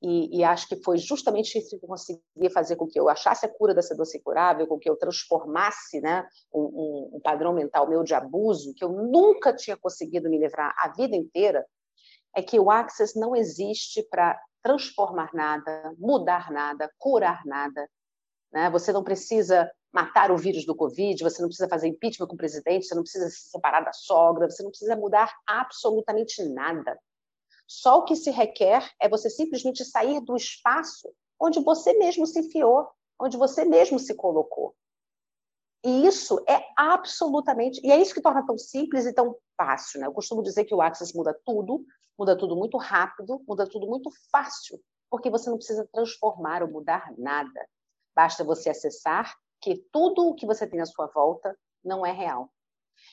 E, 0.02 0.40
e, 0.40 0.44
acho 0.44 0.68
que 0.68 0.82
foi 0.82 0.98
justamente 0.98 1.56
isso 1.56 1.78
que 1.78 1.86
consegui 1.86 2.50
fazer 2.52 2.76
com 2.76 2.86
que 2.86 2.98
eu 2.98 3.08
achasse 3.08 3.46
a 3.46 3.48
cura 3.48 3.72
dessa 3.72 3.94
doce 3.94 4.20
curável, 4.20 4.66
com 4.66 4.78
que 4.78 4.90
eu 4.90 4.96
transformasse 4.96 6.00
né, 6.02 6.26
um, 6.52 7.12
um, 7.14 7.20
padrão 7.20 7.54
mental 7.54 7.88
meu 7.88 8.04
de 8.04 8.12
abuso, 8.12 8.74
que 8.74 8.84
eu 8.84 8.90
nunca 8.90 9.54
tinha 9.54 9.76
conseguido 9.76 10.28
me 10.28 10.38
livrar 10.38 10.74
a 10.78 10.92
vida 10.92 11.16
inteira, 11.16 11.64
é 12.36 12.42
que 12.42 12.60
o 12.60 12.70
Access 12.70 13.18
não 13.18 13.34
existe 13.34 14.02
para 14.10 14.38
transformar 14.62 15.30
nada, 15.32 15.94
mudar 15.98 16.50
nada, 16.52 16.92
curar 16.98 17.42
nada. 17.46 17.88
Né? 18.52 18.68
Você 18.70 18.92
não 18.92 19.02
precisa 19.02 19.70
matar 19.90 20.30
o 20.30 20.36
vírus 20.36 20.66
do 20.66 20.76
Covid, 20.76 21.24
você 21.24 21.40
não 21.40 21.48
precisa 21.48 21.68
fazer 21.68 21.88
impeachment 21.88 22.26
com 22.26 22.34
o 22.34 22.38
presidente, 22.38 22.86
você 22.86 22.94
não 22.94 23.02
precisa 23.02 23.30
se 23.30 23.48
separar 23.48 23.80
da 23.80 23.92
sogra, 23.94 24.50
você 24.50 24.62
não 24.62 24.68
precisa 24.68 24.94
mudar 24.94 25.32
absolutamente 25.46 26.44
nada. 26.44 26.98
Só 27.66 27.98
o 27.98 28.04
que 28.04 28.14
se 28.14 28.30
requer 28.30 28.86
é 29.00 29.08
você 29.08 29.30
simplesmente 29.30 29.82
sair 29.82 30.20
do 30.20 30.36
espaço 30.36 31.10
onde 31.40 31.58
você 31.60 31.94
mesmo 31.94 32.26
se 32.26 32.40
enfiou, 32.40 32.86
onde 33.18 33.38
você 33.38 33.64
mesmo 33.64 33.98
se 33.98 34.14
colocou. 34.14 34.74
E 35.86 36.04
isso 36.04 36.44
é 36.48 36.66
absolutamente. 36.76 37.80
E 37.84 37.92
é 37.92 38.02
isso 38.02 38.12
que 38.12 38.20
torna 38.20 38.44
tão 38.44 38.58
simples 38.58 39.06
e 39.06 39.12
tão 39.12 39.36
fácil. 39.56 40.00
Né? 40.00 40.08
Eu 40.08 40.12
costumo 40.12 40.42
dizer 40.42 40.64
que 40.64 40.74
o 40.74 40.82
Access 40.82 41.16
muda 41.16 41.32
tudo, 41.44 41.86
muda 42.18 42.36
tudo 42.36 42.56
muito 42.56 42.76
rápido, 42.76 43.40
muda 43.46 43.68
tudo 43.68 43.86
muito 43.86 44.10
fácil, 44.32 44.80
porque 45.08 45.30
você 45.30 45.48
não 45.48 45.56
precisa 45.56 45.88
transformar 45.92 46.60
ou 46.60 46.68
mudar 46.68 47.14
nada. 47.16 47.68
Basta 48.16 48.42
você 48.42 48.70
acessar 48.70 49.32
que 49.60 49.76
tudo 49.92 50.26
o 50.26 50.34
que 50.34 50.44
você 50.44 50.66
tem 50.66 50.80
à 50.80 50.86
sua 50.86 51.06
volta 51.06 51.56
não 51.84 52.04
é 52.04 52.10
real. 52.10 52.50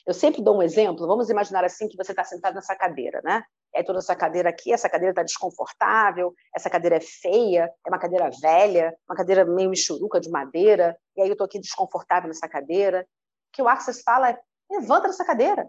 Eu 0.04 0.12
sempre 0.12 0.42
dou 0.42 0.56
um 0.56 0.62
exemplo, 0.62 1.06
vamos 1.06 1.30
imaginar 1.30 1.62
assim 1.62 1.86
que 1.86 1.96
você 1.96 2.10
está 2.10 2.24
sentado 2.24 2.54
nessa 2.54 2.74
cadeira, 2.74 3.20
né? 3.22 3.44
É 3.74 3.82
toda 3.82 3.98
essa 3.98 4.14
cadeira 4.14 4.48
aqui, 4.48 4.72
essa 4.72 4.88
cadeira 4.88 5.10
está 5.10 5.22
desconfortável, 5.22 6.32
essa 6.54 6.70
cadeira 6.70 6.96
é 6.96 7.00
feia, 7.00 7.72
é 7.84 7.90
uma 7.90 7.98
cadeira 7.98 8.30
velha, 8.40 8.96
uma 9.08 9.16
cadeira 9.16 9.44
meio 9.44 9.68
michuruca 9.68 10.20
de 10.20 10.30
madeira, 10.30 10.96
e 11.16 11.22
aí 11.22 11.28
eu 11.28 11.32
estou 11.32 11.44
aqui 11.44 11.58
desconfortável 11.58 12.28
nessa 12.28 12.48
cadeira. 12.48 13.04
O 13.48 13.56
que 13.56 13.62
o 13.62 13.68
Access 13.68 14.02
fala 14.02 14.30
é, 14.30 14.38
levanta 14.70 15.08
dessa 15.08 15.24
cadeira, 15.24 15.68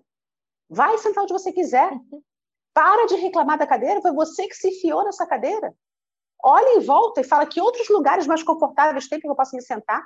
vai 0.69 0.97
sentar 0.99 1.23
onde 1.23 1.33
você 1.33 1.51
quiser, 1.51 1.91
para 2.73 3.07
de 3.07 3.15
reclamar 3.15 3.57
da 3.57 3.65
cadeira, 3.65 4.01
foi 4.01 4.11
você 4.11 4.47
que 4.47 4.55
se 4.55 4.69
enfiou 4.69 5.03
nessa 5.03 5.25
cadeira. 5.25 5.73
Olha 6.43 6.77
em 6.77 6.81
volta 6.81 7.21
e 7.21 7.23
fala 7.23 7.45
que 7.45 7.61
outros 7.61 7.89
lugares 7.89 8.27
mais 8.27 8.43
confortáveis 8.43 9.07
tem 9.07 9.19
que 9.19 9.27
eu 9.27 9.35
possa 9.35 9.55
me 9.55 9.63
sentar 9.63 10.03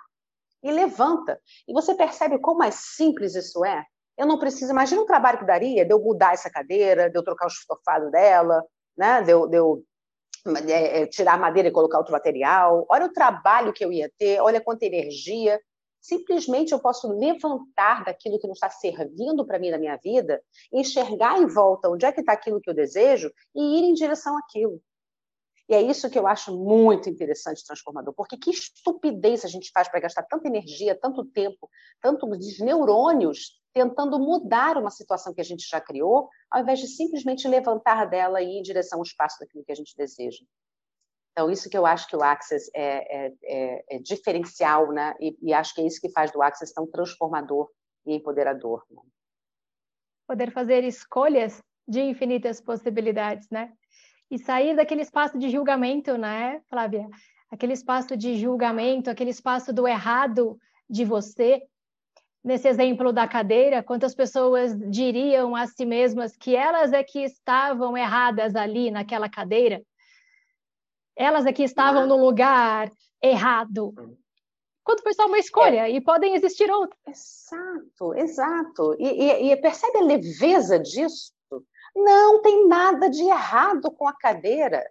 e 0.63 0.71
levanta. 0.71 1.41
E 1.67 1.73
você 1.73 1.95
percebe 1.95 2.39
quão 2.39 2.55
mais 2.55 2.75
simples 2.75 3.35
isso 3.35 3.65
é? 3.65 3.83
Eu 4.19 4.27
não 4.27 4.37
preciso, 4.37 4.73
imagina 4.73 5.01
o 5.01 5.05
trabalho 5.05 5.39
que 5.39 5.45
daria 5.45 5.85
de 5.85 5.93
eu 5.93 5.99
mudar 6.01 6.33
essa 6.33 6.49
cadeira, 6.49 7.09
de 7.09 7.17
eu 7.17 7.23
trocar 7.23 7.45
o 7.45 7.47
estofado 7.47 8.11
dela, 8.11 8.61
né? 8.97 9.21
de, 9.21 9.31
eu, 9.31 9.47
de 9.47 9.55
eu 9.55 9.81
é, 10.67 11.03
é, 11.03 11.07
tirar 11.07 11.35
a 11.35 11.37
madeira 11.37 11.69
e 11.69 11.71
colocar 11.71 11.99
outro 11.99 12.11
material. 12.11 12.85
Olha 12.89 13.05
o 13.05 13.13
trabalho 13.13 13.71
que 13.71 13.83
eu 13.83 13.93
ia 13.93 14.11
ter, 14.19 14.41
olha 14.41 14.59
quanta 14.59 14.85
energia. 14.85 15.57
Simplesmente 16.01 16.73
eu 16.73 16.79
posso 16.79 17.07
levantar 17.17 18.03
daquilo 18.03 18.37
que 18.37 18.45
não 18.47 18.53
está 18.53 18.69
servindo 18.69 19.45
para 19.45 19.57
mim 19.57 19.71
na 19.71 19.77
minha 19.77 19.95
vida, 19.95 20.41
enxergar 20.69 21.39
em 21.39 21.47
volta 21.47 21.89
onde 21.89 22.05
é 22.05 22.11
que 22.11 22.19
está 22.19 22.33
aquilo 22.33 22.59
que 22.59 22.69
eu 22.69 22.73
desejo 22.73 23.31
e 23.55 23.79
ir 23.79 23.85
em 23.85 23.93
direção 23.93 24.37
àquilo. 24.37 24.81
E 25.69 25.75
é 25.75 25.81
isso 25.81 26.09
que 26.09 26.17
eu 26.17 26.25
acho 26.25 26.57
muito 26.57 27.07
interessante 27.09 27.63
transformador, 27.63 28.11
porque 28.15 28.35
que 28.37 28.49
estupidez 28.49 29.45
a 29.45 29.47
gente 29.47 29.69
faz 29.71 29.87
para 29.87 29.99
gastar 29.99 30.23
tanta 30.23 30.47
energia, 30.47 30.99
tanto 30.99 31.23
tempo, 31.25 31.69
tantos 32.01 32.59
neurônios 32.59 33.61
tentando 33.71 34.17
mudar 34.19 34.77
uma 34.77 34.89
situação 34.89 35.31
que 35.31 35.41
a 35.41 35.43
gente 35.43 35.67
já 35.69 35.79
criou, 35.79 36.27
ao 36.49 36.61
invés 36.61 36.79
de 36.79 36.87
simplesmente 36.87 37.47
levantar 37.47 38.05
dela 38.05 38.41
e 38.41 38.47
ir 38.47 38.59
em 38.59 38.63
direção 38.63 38.97
ao 38.97 39.03
espaço 39.03 39.39
daquilo 39.39 39.63
que 39.63 39.71
a 39.71 39.75
gente 39.75 39.95
deseja. 39.95 40.43
Então, 41.33 41.51
isso 41.51 41.69
que 41.69 41.77
eu 41.77 41.85
acho 41.85 42.07
que 42.07 42.15
o 42.15 42.23
Access 42.23 42.69
é, 42.75 43.27
é, 43.27 43.33
é, 43.43 43.95
é 43.95 43.99
diferencial, 43.99 44.91
né? 44.91 45.13
E, 45.19 45.37
e, 45.41 45.53
acho 45.53 45.75
que 45.75 45.81
é 45.81 45.85
isso 45.85 46.01
que 46.01 46.11
faz 46.11 46.31
do 46.31 46.41
Access 46.41 46.73
tão 46.73 46.87
transformador 46.87 47.69
e 48.07 48.15
empoderador. 48.15 48.83
Né? 48.89 49.01
Poder 50.27 50.51
fazer 50.51 50.83
escolhas 50.83 51.61
de 51.87 52.01
infinitas 52.01 52.59
possibilidades, 52.59 53.47
né? 53.49 53.71
E 54.29 54.37
sair 54.37 54.75
daquele 54.75 55.01
espaço 55.01 55.37
de 55.37 55.49
julgamento, 55.49 56.17
né, 56.17 56.61
Flávia? 56.69 57.07
Aquele 57.49 57.73
espaço 57.73 58.15
de 58.15 58.37
julgamento, 58.37 59.09
aquele 59.09 59.31
espaço 59.31 59.73
do 59.73 59.87
errado 59.87 60.59
de 60.89 61.03
você. 61.03 61.61
Nesse 62.43 62.67
exemplo 62.67 63.11
da 63.11 63.27
cadeira, 63.27 63.83
quantas 63.83 64.15
pessoas 64.15 64.73
diriam 64.89 65.55
a 65.55 65.67
si 65.67 65.85
mesmas 65.85 66.37
que 66.37 66.55
elas 66.55 66.93
é 66.93 67.03
que 67.03 67.19
estavam 67.19 67.97
erradas 67.97 68.55
ali 68.55 68.89
naquela 68.91 69.27
cadeira? 69.27 69.81
Elas 71.17 71.45
é 71.45 71.51
que 71.51 71.63
estavam 71.63 72.07
no 72.07 72.15
lugar 72.15 72.89
errado. 73.21 73.93
Quando 74.83 75.03
foi 75.03 75.13
só 75.13 75.27
uma 75.27 75.37
escolha, 75.37 75.87
é. 75.87 75.91
e 75.91 76.01
podem 76.01 76.33
existir 76.33 76.71
outras. 76.71 76.97
Exato, 77.07 78.13
exato. 78.15 78.95
E, 78.97 79.07
e, 79.07 79.51
e 79.51 79.57
percebe 79.57 79.97
a 79.97 80.03
leveza 80.03 80.79
disso? 80.79 81.33
Não 82.03 82.41
tem 82.41 82.67
nada 82.67 83.09
de 83.09 83.23
errado 83.23 83.91
com 83.91 84.07
a 84.07 84.13
cadeira. 84.13 84.89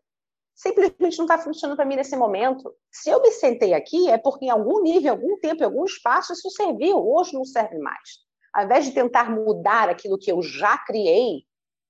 Simplesmente 0.55 1.17
não 1.19 1.25
está 1.25 1.39
funcionando 1.39 1.77
para 1.77 1.87
mim 1.87 1.97
nesse 1.97 2.17
momento. 2.17 2.75
Se 2.91 3.09
eu 3.11 3.23
me 3.23 3.31
sentei 3.31 3.75
aqui, 3.75 4.11
é 4.11 4.19
porque 4.19 4.47
em 4.47 4.51
algum 4.51 4.83
nível, 4.83 5.13
algum 5.13 5.39
tempo, 5.39 5.63
em 5.63 5.67
algum 5.67 5.85
espaço, 5.85 6.33
isso 6.33 6.51
serviu. 6.51 6.99
Hoje 6.99 7.33
não 7.35 7.45
serve 7.45 7.79
mais. 7.79 8.19
Ao 8.53 8.65
invés 8.65 8.85
de 8.85 8.93
tentar 8.93 9.31
mudar 9.31 9.89
aquilo 9.89 10.19
que 10.19 10.33
eu 10.33 10.43
já 10.43 10.77
criei, 10.79 11.45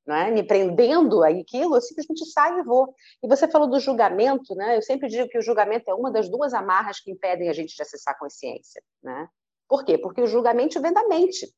né, 0.06 0.30
me 0.30 0.42
prendendo 0.42 1.22
aquilo, 1.22 1.76
eu 1.76 1.80
simplesmente 1.80 2.24
saio 2.26 2.60
e 2.60 2.62
vou. 2.62 2.94
E 3.22 3.28
você 3.28 3.48
falou 3.48 3.68
do 3.68 3.80
julgamento, 3.80 4.54
né? 4.54 4.76
Eu 4.76 4.82
sempre 4.82 5.08
digo 5.08 5.28
que 5.28 5.38
o 5.38 5.42
julgamento 5.42 5.90
é 5.90 5.94
uma 5.94 6.10
das 6.10 6.28
duas 6.28 6.54
amarras 6.54 7.00
que 7.00 7.10
impedem 7.10 7.48
a 7.48 7.52
gente 7.52 7.74
de 7.74 7.82
acessar 7.82 8.14
a 8.14 8.18
consciência, 8.18 8.82
né? 9.02 9.28
Por 9.68 9.84
quê? 9.84 9.98
Porque 9.98 10.20
o 10.20 10.26
julgamento 10.26 10.80
vem 10.80 10.92
da 10.92 11.06
mente. 11.08 11.54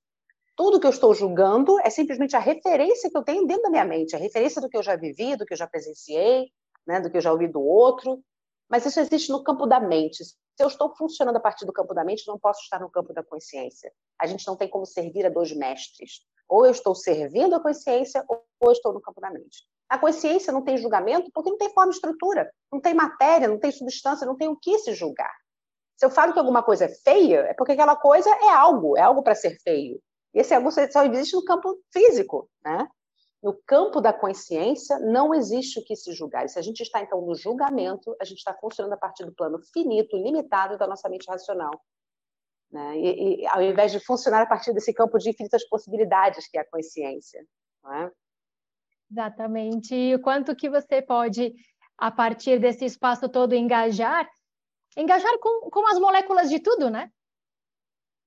Tudo 0.61 0.79
que 0.79 0.87
eu 0.87 0.91
estou 0.91 1.15
julgando 1.15 1.81
é 1.81 1.89
simplesmente 1.89 2.37
a 2.37 2.39
referência 2.39 3.09
que 3.11 3.17
eu 3.17 3.23
tenho 3.23 3.47
dentro 3.47 3.63
da 3.63 3.71
minha 3.71 3.85
mente, 3.87 4.15
a 4.15 4.19
referência 4.19 4.61
do 4.61 4.69
que 4.69 4.77
eu 4.77 4.83
já 4.83 4.95
vivi, 4.95 5.35
do 5.35 5.47
que 5.47 5.55
eu 5.55 5.57
já 5.57 5.67
presenciei, 5.67 6.51
né, 6.87 7.01
do 7.01 7.11
que 7.11 7.17
eu 7.17 7.21
já 7.23 7.33
ouvi 7.33 7.49
do 7.49 7.63
outro. 7.63 8.23
Mas 8.69 8.85
isso 8.85 9.01
existe 9.01 9.33
no 9.33 9.43
campo 9.43 9.65
da 9.65 9.81
mente. 9.81 10.23
Se 10.23 10.37
eu 10.59 10.67
estou 10.67 10.95
funcionando 10.95 11.37
a 11.37 11.41
partir 11.41 11.65
do 11.65 11.73
campo 11.73 11.95
da 11.95 12.05
mente, 12.05 12.29
não 12.29 12.39
posso 12.39 12.61
estar 12.61 12.79
no 12.79 12.91
campo 12.91 13.15
da 13.15 13.25
consciência. 13.25 13.91
A 14.21 14.27
gente 14.27 14.47
não 14.47 14.55
tem 14.55 14.69
como 14.69 14.85
servir 14.85 15.25
a 15.25 15.31
dois 15.31 15.51
mestres. 15.51 16.27
Ou 16.47 16.67
eu 16.67 16.73
estou 16.73 16.95
servindo 16.95 17.55
a 17.55 17.61
consciência, 17.61 18.23
ou 18.29 18.45
eu 18.61 18.73
estou 18.73 18.93
no 18.93 19.01
campo 19.01 19.19
da 19.19 19.31
mente. 19.31 19.65
A 19.89 19.99
consciência 19.99 20.53
não 20.53 20.63
tem 20.63 20.77
julgamento 20.77 21.31
porque 21.33 21.49
não 21.49 21.57
tem 21.57 21.73
forma 21.73 21.91
e 21.91 21.95
estrutura, 21.95 22.53
não 22.71 22.83
tem 22.83 22.93
matéria, 22.93 23.49
não 23.49 23.59
tem 23.59 23.73
substância, 23.73 24.27
não 24.27 24.37
tem 24.37 24.49
o 24.49 24.57
que 24.57 24.79
se 24.81 24.93
julgar. 24.93 25.33
Se 25.97 26.05
eu 26.05 26.11
falo 26.11 26.35
que 26.35 26.39
alguma 26.39 26.63
coisa 26.63 26.85
é 26.85 26.89
feia, 26.89 27.47
é 27.49 27.55
porque 27.55 27.73
aquela 27.73 27.97
coisa 27.97 28.29
é 28.29 28.51
algo, 28.51 28.99
é 28.99 29.01
algo 29.01 29.23
para 29.23 29.35
ser 29.35 29.57
feio. 29.63 29.99
E 30.35 30.41
esse 30.41 30.55
algo 30.55 30.71
só 30.71 31.05
existe 31.05 31.35
no 31.35 31.45
campo 31.45 31.77
físico, 31.93 32.49
né? 32.65 32.89
No 33.43 33.55
campo 33.67 34.01
da 34.01 34.13
consciência 34.13 34.99
não 34.99 35.35
existe 35.35 35.79
o 35.79 35.85
que 35.85 35.97
se 35.97 36.13
julgar. 36.13 36.45
E 36.45 36.49
se 36.49 36.59
a 36.59 36.63
gente 36.63 36.83
está 36.83 37.01
então 37.01 37.21
no 37.23 37.35
julgamento, 37.35 38.15
a 38.21 38.25
gente 38.25 38.39
está 38.39 38.55
funcionando 38.55 38.93
a 38.93 38.99
partir 38.99 39.25
do 39.25 39.33
plano 39.33 39.59
finito, 39.73 40.17
limitado 40.17 40.77
da 40.77 40.87
nossa 40.87 41.09
mente 41.09 41.27
racional. 41.27 41.71
Né? 42.71 42.99
E, 42.99 43.41
e, 43.43 43.47
ao 43.49 43.63
invés 43.63 43.93
de 43.93 43.99
funcionar 43.99 44.43
a 44.43 44.47
partir 44.47 44.75
desse 44.75 44.93
campo 44.93 45.19
de 45.19 45.31
infinitas 45.31 45.67
possibilidades 45.69 46.49
que 46.49 46.59
é 46.59 46.61
a 46.61 46.71
consciência. 46.71 47.45
É? 47.87 48.11
Exatamente. 49.11 49.95
E 49.95 50.15
o 50.15 50.21
quanto 50.21 50.55
que 50.55 50.69
você 50.69 51.01
pode, 51.01 51.55
a 51.97 52.11
partir 52.11 52.61
desse 52.61 52.85
espaço 52.85 53.27
todo, 53.29 53.55
engajar, 53.55 54.29
engajar 54.97 55.37
com, 55.41 55.71
com 55.71 55.89
as 55.89 55.99
moléculas 55.99 56.51
de 56.51 56.61
tudo, 56.61 56.91
né? 56.91 57.11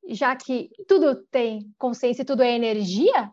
Já 0.08 0.36
que 0.36 0.70
tudo 0.88 1.16
tem 1.32 1.74
consciência 1.78 2.24
e 2.24 2.26
tudo 2.26 2.44
é 2.44 2.52
energia, 2.52 3.32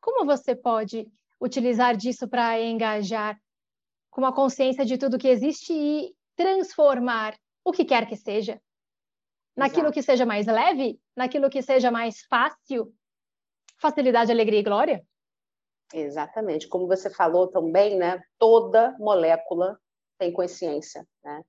como 0.00 0.24
você 0.24 0.54
pode 0.54 1.10
utilizar 1.40 1.96
disso 1.96 2.28
para 2.28 2.60
engajar 2.60 3.38
com 4.10 4.24
a 4.24 4.32
consciência 4.32 4.84
de 4.84 4.98
tudo 4.98 5.18
que 5.18 5.28
existe 5.28 5.72
e 5.72 6.14
transformar 6.36 7.38
o 7.64 7.72
que 7.72 7.84
quer 7.84 8.06
que 8.06 8.16
seja 8.16 8.60
naquilo 9.56 9.86
Exato. 9.86 9.94
que 9.94 10.02
seja 10.02 10.24
mais 10.24 10.46
leve, 10.46 11.00
naquilo 11.16 11.50
que 11.50 11.60
seja 11.60 11.90
mais 11.90 12.22
fácil, 12.22 12.94
facilidade, 13.76 14.30
alegria 14.30 14.60
e 14.60 14.62
glória? 14.62 15.04
Exatamente. 15.92 16.68
Como 16.68 16.86
você 16.86 17.10
falou 17.10 17.48
também, 17.48 17.96
né? 17.96 18.22
Toda 18.38 18.96
molécula 18.98 19.78
tem 20.18 20.32
consciência, 20.32 21.06
né? 21.24 21.42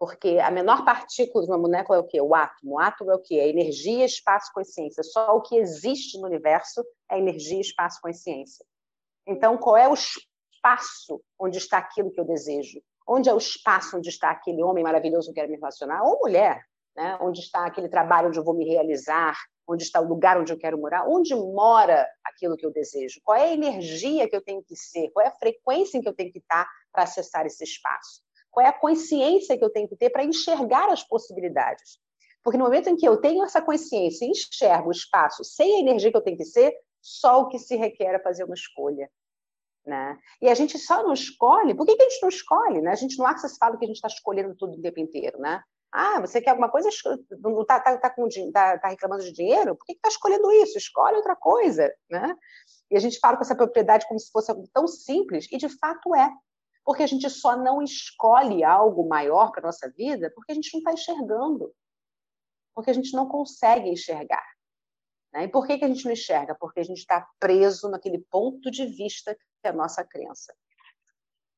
Porque 0.00 0.38
a 0.38 0.50
menor 0.50 0.82
partícula 0.82 1.44
de 1.44 1.50
uma 1.50 1.58
molécula 1.58 1.98
é 1.98 2.00
o 2.00 2.06
quê? 2.06 2.22
O 2.22 2.34
átomo. 2.34 2.76
O 2.76 2.78
átomo 2.78 3.10
é 3.12 3.16
o 3.16 3.18
quê? 3.18 3.34
É 3.34 3.48
energia, 3.50 4.06
espaço, 4.06 4.50
consciência. 4.54 5.02
Só 5.02 5.36
o 5.36 5.42
que 5.42 5.58
existe 5.58 6.18
no 6.18 6.26
universo 6.26 6.82
é 7.10 7.18
energia, 7.18 7.60
espaço, 7.60 8.00
consciência. 8.00 8.64
Então, 9.26 9.58
qual 9.58 9.76
é 9.76 9.86
o 9.86 9.92
espaço 9.92 11.22
onde 11.38 11.58
está 11.58 11.76
aquilo 11.76 12.10
que 12.10 12.18
eu 12.18 12.24
desejo? 12.24 12.80
Onde 13.06 13.28
é 13.28 13.34
o 13.34 13.36
espaço 13.36 13.98
onde 13.98 14.08
está 14.08 14.30
aquele 14.30 14.62
homem 14.62 14.82
maravilhoso 14.82 15.26
que 15.26 15.32
eu 15.32 15.42
quero 15.42 15.50
me 15.50 15.58
relacionar? 15.58 16.02
Ou 16.02 16.18
mulher, 16.20 16.64
né? 16.96 17.18
onde 17.20 17.40
está 17.40 17.66
aquele 17.66 17.90
trabalho 17.90 18.28
onde 18.28 18.38
eu 18.38 18.44
vou 18.44 18.54
me 18.54 18.64
realizar? 18.64 19.36
Onde 19.68 19.82
está 19.82 20.00
o 20.00 20.08
lugar 20.08 20.38
onde 20.38 20.50
eu 20.50 20.58
quero 20.58 20.78
morar? 20.78 21.06
Onde 21.06 21.34
mora 21.34 22.08
aquilo 22.24 22.56
que 22.56 22.64
eu 22.64 22.72
desejo? 22.72 23.20
Qual 23.22 23.36
é 23.36 23.50
a 23.50 23.52
energia 23.52 24.26
que 24.26 24.34
eu 24.34 24.42
tenho 24.42 24.62
que 24.62 24.74
ser? 24.74 25.10
Qual 25.10 25.24
é 25.24 25.28
a 25.28 25.36
frequência 25.36 25.98
em 25.98 26.00
que 26.00 26.08
eu 26.08 26.14
tenho 26.14 26.32
que 26.32 26.38
estar 26.38 26.66
para 26.90 27.02
acessar 27.02 27.44
esse 27.44 27.62
espaço? 27.64 28.22
Qual 28.50 28.64
é 28.64 28.68
a 28.68 28.78
consciência 28.78 29.56
que 29.56 29.64
eu 29.64 29.70
tenho 29.70 29.88
que 29.88 29.96
ter 29.96 30.10
para 30.10 30.24
enxergar 30.24 30.88
as 30.90 31.02
possibilidades? 31.02 31.98
Porque 32.42 32.58
no 32.58 32.64
momento 32.64 32.88
em 32.88 32.96
que 32.96 33.06
eu 33.06 33.18
tenho 33.18 33.44
essa 33.44 33.60
consciência 33.60 34.24
e 34.24 34.30
enxergo 34.30 34.88
o 34.88 34.92
espaço 34.92 35.44
sem 35.44 35.76
a 35.76 35.80
energia 35.80 36.10
que 36.10 36.16
eu 36.16 36.22
tenho 36.22 36.36
que 36.36 36.44
ser, 36.44 36.74
só 37.00 37.40
o 37.40 37.48
que 37.48 37.58
se 37.58 37.76
requer 37.76 38.14
é 38.14 38.18
fazer 38.18 38.44
uma 38.44 38.54
escolha. 38.54 39.10
Né? 39.86 40.18
E 40.40 40.48
a 40.48 40.54
gente 40.54 40.78
só 40.78 41.02
não 41.02 41.12
escolhe. 41.12 41.74
Por 41.74 41.86
que, 41.86 41.96
que 41.96 42.02
a 42.02 42.08
gente 42.08 42.22
não 42.22 42.28
escolhe? 42.28 42.80
Né? 42.80 42.90
A 42.90 42.96
gente 42.96 43.18
no 43.18 43.26
Access 43.26 43.56
fala 43.58 43.76
que 43.78 43.84
a 43.84 43.88
gente 43.88 43.96
está 43.96 44.08
escolhendo 44.08 44.54
tudo 44.54 44.76
o 44.76 44.82
tempo 44.82 45.00
inteiro. 45.00 45.38
Né? 45.38 45.62
Ah, 45.92 46.20
você 46.20 46.40
quer 46.40 46.50
alguma 46.50 46.70
coisa? 46.70 46.88
Não 47.40 47.60
está 47.62 47.80
tá, 47.80 47.96
tá, 47.98 48.10
tá, 48.10 48.78
tá, 48.78 48.88
reclamando 48.88 49.24
de 49.24 49.32
dinheiro? 49.32 49.74
Por 49.74 49.84
que 49.84 49.92
está 49.92 50.08
escolhendo 50.08 50.50
isso? 50.52 50.78
Escolhe 50.78 51.16
outra 51.16 51.34
coisa. 51.34 51.92
Né? 52.08 52.36
E 52.90 52.96
a 52.96 53.00
gente 53.00 53.18
fala 53.18 53.36
com 53.36 53.42
essa 53.42 53.56
propriedade 53.56 54.06
como 54.06 54.20
se 54.20 54.30
fosse 54.30 54.50
algo 54.50 54.68
tão 54.72 54.86
simples, 54.86 55.46
e 55.50 55.56
de 55.56 55.68
fato 55.68 56.14
é. 56.14 56.30
Porque 56.84 57.02
a 57.02 57.06
gente 57.06 57.28
só 57.28 57.56
não 57.56 57.82
escolhe 57.82 58.64
algo 58.64 59.08
maior 59.08 59.50
para 59.50 59.60
a 59.60 59.66
nossa 59.66 59.90
vida 59.90 60.32
porque 60.34 60.52
a 60.52 60.54
gente 60.54 60.72
não 60.72 60.78
está 60.80 60.92
enxergando. 60.92 61.72
Porque 62.74 62.90
a 62.90 62.94
gente 62.94 63.12
não 63.14 63.28
consegue 63.28 63.88
enxergar. 63.88 64.44
Né? 65.32 65.44
E 65.44 65.48
por 65.48 65.66
que, 65.66 65.78
que 65.78 65.84
a 65.84 65.88
gente 65.88 66.04
não 66.04 66.12
enxerga? 66.12 66.54
Porque 66.58 66.80
a 66.80 66.84
gente 66.84 66.98
está 66.98 67.26
preso 67.38 67.88
naquele 67.88 68.18
ponto 68.30 68.70
de 68.70 68.86
vista 68.86 69.34
que 69.34 69.66
é 69.66 69.68
a 69.68 69.72
nossa 69.72 70.04
crença. 70.04 70.54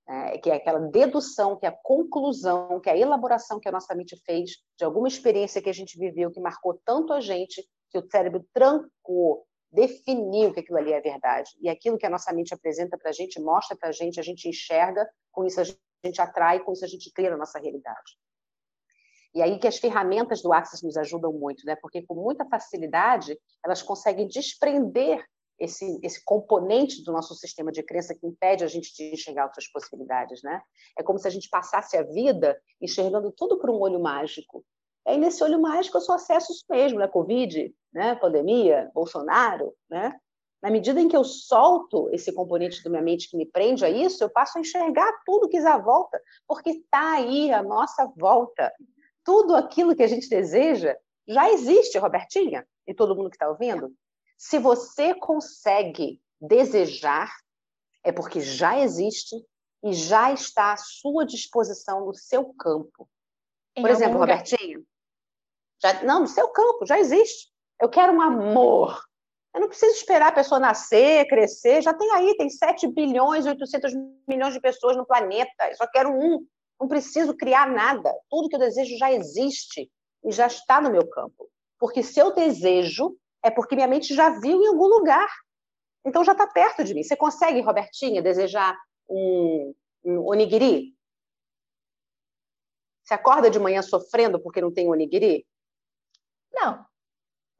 É, 0.09 0.39
que 0.39 0.51
é 0.51 0.57
aquela 0.57 0.81
dedução, 0.81 1.57
que 1.57 1.65
é 1.65 1.69
a 1.69 1.79
conclusão, 1.83 2.81
que 2.81 2.91
é 2.91 2.93
a 2.93 2.99
elaboração 2.99 3.61
que 3.61 3.69
a 3.69 3.73
nossa 3.73 3.95
mente 3.95 4.21
fez 4.27 4.51
de 4.77 4.85
alguma 4.85 5.07
experiência 5.07 5.63
que 5.63 5.71
a 5.71 5.73
gente 5.73 5.97
viveu, 5.97 6.31
que 6.31 6.41
marcou 6.41 6.81
tanto 6.85 7.13
a 7.13 7.21
gente, 7.21 7.65
que 7.89 7.99
o 7.99 8.11
cérebro 8.11 8.45
trancou, 8.53 9.47
definiu 9.73 10.53
que 10.53 10.61
aquilo 10.61 10.79
ali 10.79 10.93
é 10.93 11.01
verdade. 11.01 11.51
E 11.61 11.69
aquilo 11.69 11.97
que 11.97 12.07
a 12.07 12.11
nossa 12.11 12.33
mente 12.33 12.53
apresenta 12.53 12.99
para 12.99 13.11
a 13.11 13.13
gente, 13.13 13.41
mostra 13.41 13.77
para 13.77 13.89
a 13.89 13.93
gente, 13.93 14.21
a 14.21 14.23
gente 14.23 14.49
enxerga, 14.49 15.09
com 15.31 15.45
isso 15.45 15.61
a 15.61 15.65
gente 15.65 16.21
atrai, 16.21 16.61
com 16.61 16.73
isso 16.73 16.85
a 16.85 16.89
gente 16.89 17.11
cria 17.13 17.31
na 17.31 17.37
nossa 17.37 17.59
realidade. 17.59 18.19
E 19.35 19.41
aí 19.41 19.59
que 19.59 19.67
as 19.67 19.79
ferramentas 19.79 20.43
do 20.43 20.53
Access 20.53 20.85
nos 20.85 20.97
ajudam 20.97 21.33
muito, 21.33 21.65
né? 21.65 21.75
Porque 21.77 22.03
com 22.03 22.15
muita 22.15 22.45
facilidade 22.45 23.39
elas 23.65 23.83
conseguem 23.83 24.29
desprender 24.29 25.25
esse, 25.59 25.99
esse 26.03 26.23
componente 26.25 27.03
do 27.03 27.13
nosso 27.13 27.35
sistema 27.35 27.73
de 27.73 27.83
crença 27.83 28.15
que 28.15 28.27
impede 28.27 28.65
a 28.65 28.67
gente 28.67 28.95
de 28.95 29.15
enxergar 29.15 29.45
outras 29.45 29.67
possibilidades, 29.69 30.43
né? 30.43 30.61
É 30.99 31.03
como 31.03 31.19
se 31.19 31.27
a 31.27 31.31
gente 31.31 31.49
passasse 31.49 31.97
a 31.97 32.03
vida 32.03 32.61
enxergando 32.81 33.33
tudo 33.33 33.59
por 33.59 33.71
um 33.71 33.79
olho 33.79 34.01
mágico. 34.01 34.65
Aí 35.07 35.19
nesse 35.19 35.43
olho 35.43 35.61
mágico 35.61 35.97
eu 35.97 36.01
só 36.01 36.15
acesso 36.15 36.53
isso 36.53 36.65
mesmo, 36.71 36.99
né? 36.99 37.09
Covid, 37.09 37.75
né? 37.93 38.15
Pandemia, 38.15 38.91
Bolsonaro, 38.95 39.75
né? 39.91 40.15
Na 40.63 40.71
medida 40.71 41.01
em 41.01 41.09
que 41.09 41.17
eu 41.17 41.25
solto 41.25 42.09
esse 42.13 42.33
componente 42.33 42.85
da 42.85 42.91
minha 42.91 43.03
mente 43.03 43.29
que 43.29 43.37
me 43.37 43.45
prende 43.45 43.85
a 43.85 43.91
isso, 43.91 44.23
eu 44.23 44.31
passo 44.31 44.59
a 44.59 44.61
enxergar 44.61 45.11
tudo 45.27 45.49
que 45.49 45.59
à 45.59 45.77
volta, 45.77 46.21
porque 46.47 46.71
está 46.71 47.15
aí 47.15 47.53
a 47.53 47.63
nossa 47.63 48.07
volta 48.17 48.73
tudo 49.25 49.55
aquilo 49.55 49.95
que 49.95 50.03
a 50.03 50.09
gente 50.09 50.29
deseja 50.29 50.97
já 51.27 51.51
existe, 51.51 51.99
Robertinha, 51.99 52.67
e 52.87 52.93
todo 52.93 53.15
mundo 53.15 53.31
que 53.31 53.37
está 53.37 53.49
ouvindo. 53.49 53.95
Se 54.37 54.59
você 54.59 55.15
consegue 55.15 56.21
desejar, 56.41 57.33
é 58.03 58.11
porque 58.11 58.41
já 58.41 58.79
existe 58.81 59.37
e 59.85 59.93
já 59.93 60.33
está 60.33 60.73
à 60.73 60.77
sua 60.77 61.25
disposição 61.25 62.07
no 62.07 62.15
seu 62.15 62.53
campo. 62.55 63.09
Por 63.75 63.89
em 63.89 63.93
exemplo, 63.93 64.19
Robertinho, 64.19 64.85
já, 65.83 66.03
não, 66.05 66.21
no 66.21 66.27
seu 66.27 66.49
campo, 66.49 66.87
já 66.87 66.99
existe. 66.99 67.49
Eu 67.81 67.89
quero 67.89 68.13
um 68.13 68.21
amor. 68.21 69.03
Eu 69.55 69.61
não 69.61 69.69
preciso 69.69 69.93
esperar 69.93 70.29
a 70.29 70.33
pessoa 70.33 70.61
nascer, 70.61 71.27
crescer, 71.27 71.83
já 71.83 71.93
tem 71.93 72.11
aí, 72.13 72.37
tem 72.37 72.49
7 72.49 72.87
bilhões 72.89 73.45
e 73.45 73.51
800 73.51 73.93
milhões 74.27 74.55
de 74.55 74.61
pessoas 74.61 74.97
no 74.97 75.05
planeta, 75.05 75.69
eu 75.69 75.77
só 75.77 75.87
quero 75.87 76.11
um. 76.11 76.47
Não 76.81 76.89
preciso 76.89 77.37
criar 77.37 77.69
nada. 77.69 78.13
Tudo 78.31 78.49
que 78.49 78.57
eu 78.57 78.61
desejo 78.61 78.97
já 78.97 79.13
existe 79.13 79.91
e 80.25 80.33
já 80.33 80.47
está 80.47 80.81
no 80.81 80.91
meu 80.91 81.07
campo. 81.07 81.49
Porque 81.79 82.03
se 82.03 82.19
eu 82.19 82.35
desejo, 82.35 83.17
é 83.43 83.51
porque 83.51 83.75
minha 83.75 83.87
mente 83.87 84.15
já 84.15 84.31
viu 84.31 84.63
em 84.63 84.69
algum 84.69 84.87
lugar. 84.87 85.29
Então 86.05 86.25
já 86.25 86.33
está 86.33 86.47
perto 86.47 86.83
de 86.83 86.95
mim. 86.95 87.03
Você 87.03 87.15
consegue, 87.15 87.61
Robertinha, 87.61 88.23
desejar 88.23 88.77
um, 89.09 89.75
um 90.05 90.29
onigiri? 90.29 90.95
Você 93.05 93.15
acorda 93.15 93.51
de 93.51 93.59
manhã 93.59 93.83
sofrendo 93.83 94.41
porque 94.41 94.61
não 94.61 94.73
tem 94.73 94.89
onigiri? 94.89 95.45
Não. 96.53 96.85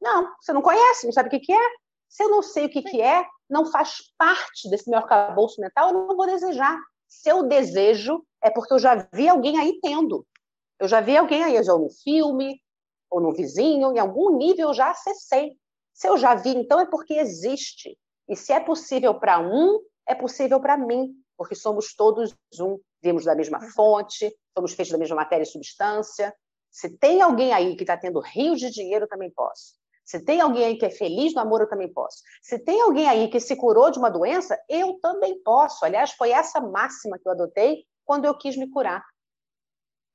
Não, 0.01 0.33
você 0.41 0.51
não 0.51 0.61
conhece, 0.61 1.05
não 1.05 1.13
sabe 1.13 1.27
o 1.27 1.31
que, 1.31 1.39
que 1.39 1.53
é. 1.53 1.69
Se 2.09 2.23
eu 2.23 2.29
não 2.29 2.43
sei 2.43 2.65
o 2.65 2.69
que, 2.69 2.81
que 2.81 3.01
é, 3.01 3.25
não 3.49 3.65
faz 3.65 4.13
parte 4.17 4.69
desse 4.69 4.89
meu 4.89 4.99
arcabouço 4.99 5.59
mental, 5.61 5.89
eu 5.89 5.93
não 5.93 6.15
vou 6.15 6.25
desejar. 6.25 6.77
Se 7.07 7.29
eu 7.29 7.43
desejo, 7.43 8.23
é 8.41 8.49
porque 8.49 8.73
eu 8.73 8.79
já 8.79 9.07
vi 9.13 9.29
alguém 9.29 9.57
aí 9.57 9.79
tendo. 9.81 10.25
Eu 10.79 10.87
já 10.87 10.99
vi 10.99 11.15
alguém 11.15 11.43
aí, 11.43 11.57
ou 11.69 11.79
no 11.79 11.89
filme, 11.89 12.59
ou 13.09 13.21
no 13.21 13.33
vizinho, 13.33 13.93
em 13.93 13.99
algum 13.99 14.35
nível 14.35 14.69
eu 14.69 14.73
já 14.73 14.91
acessei. 14.91 15.57
Se 15.93 16.07
eu 16.07 16.17
já 16.17 16.35
vi, 16.35 16.49
então 16.49 16.79
é 16.79 16.85
porque 16.85 17.13
existe. 17.13 17.97
E 18.27 18.35
se 18.35 18.51
é 18.51 18.59
possível 18.59 19.19
para 19.19 19.39
um, 19.39 19.79
é 20.07 20.15
possível 20.15 20.59
para 20.59 20.75
mim, 20.77 21.13
porque 21.37 21.55
somos 21.55 21.95
todos 21.95 22.35
um. 22.59 22.79
Vimos 23.01 23.25
da 23.25 23.35
mesma 23.35 23.59
fonte, 23.71 24.33
somos 24.57 24.73
feitos 24.73 24.91
da 24.91 24.97
mesma 24.97 25.15
matéria 25.15 25.43
e 25.43 25.47
substância. 25.47 26.33
Se 26.73 26.89
tem 26.89 27.21
alguém 27.21 27.53
aí 27.53 27.75
que 27.75 27.83
está 27.83 27.95
tendo 27.95 28.19
rios 28.19 28.59
de 28.59 28.71
dinheiro, 28.71 29.05
eu 29.05 29.09
também 29.09 29.29
posso. 29.29 29.75
Se 30.03 30.19
tem 30.19 30.41
alguém 30.41 30.65
aí 30.65 30.75
que 30.75 30.87
é 30.87 30.89
feliz 30.89 31.33
no 31.35 31.39
amor, 31.39 31.61
eu 31.61 31.69
também 31.69 31.87
posso. 31.87 32.23
Se 32.41 32.57
tem 32.57 32.81
alguém 32.81 33.07
aí 33.07 33.27
que 33.29 33.39
se 33.39 33.55
curou 33.55 33.91
de 33.91 33.99
uma 33.99 34.09
doença, 34.09 34.59
eu 34.67 34.99
também 34.99 35.39
posso. 35.43 35.85
Aliás, 35.85 36.11
foi 36.13 36.31
essa 36.31 36.59
máxima 36.59 37.19
que 37.19 37.27
eu 37.27 37.31
adotei 37.31 37.85
quando 38.03 38.25
eu 38.25 38.35
quis 38.35 38.57
me 38.57 38.67
curar. 38.69 39.05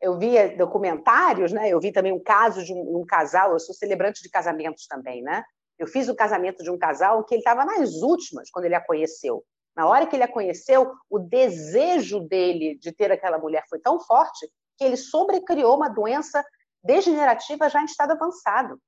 Eu 0.01 0.19
via 0.19 0.57
documentários, 0.57 1.53
né? 1.53 1.69
Eu 1.69 1.81
vi 1.81 1.93
também 1.93 2.13
um 2.13 2.23
caso 2.23 2.65
de 2.65 2.73
um, 2.73 2.99
um 2.99 3.07
casal. 3.07 3.53
Eu 3.53 3.61
sou 3.61 3.75
celebrante 3.75 4.21
de 4.21 4.29
casamentos 4.29 4.87
também, 4.89 5.23
né? 5.23 5.45
Eu 5.79 5.87
fiz 5.87 6.09
o 6.09 6.15
casamento 6.15 6.65
de 6.65 6.71
um 6.71 6.79
casal 6.79 7.23
que 7.25 7.37
ele 7.37 7.41
estava 7.41 7.65
nas 7.65 7.95
últimas 8.03 8.51
quando 8.51 8.65
ele 8.65 8.75
a 8.75 8.85
conheceu. 8.85 9.45
Na 9.77 9.87
hora 9.87 10.09
que 10.09 10.17
ele 10.17 10.25
a 10.25 10.29
conheceu, 10.29 10.93
o 11.09 11.21
desejo 11.21 12.19
dele 12.19 12.77
de 12.81 12.91
ter 12.91 13.13
aquela 13.13 13.39
mulher 13.39 13.63
foi 13.71 13.79
tão 13.79 14.01
forte 14.01 14.51
que 14.79 14.85
ele 14.85 14.97
sobrecriou 14.97 15.77
uma 15.77 15.89
doença 15.89 16.43
degenerativa 16.83 17.69
já 17.69 17.83
em 17.83 17.87
estado 17.87 18.13
avançado. 18.13 18.81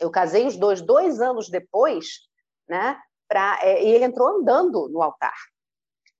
Eu 0.00 0.10
casei 0.10 0.46
os 0.46 0.56
dois 0.56 0.80
dois 0.80 1.20
anos 1.20 1.48
depois, 1.48 2.06
né? 2.68 2.98
Pra, 3.28 3.58
é, 3.62 3.84
e 3.84 3.88
ele 3.88 4.06
entrou 4.06 4.28
andando 4.28 4.88
no 4.88 5.02
altar. 5.02 5.36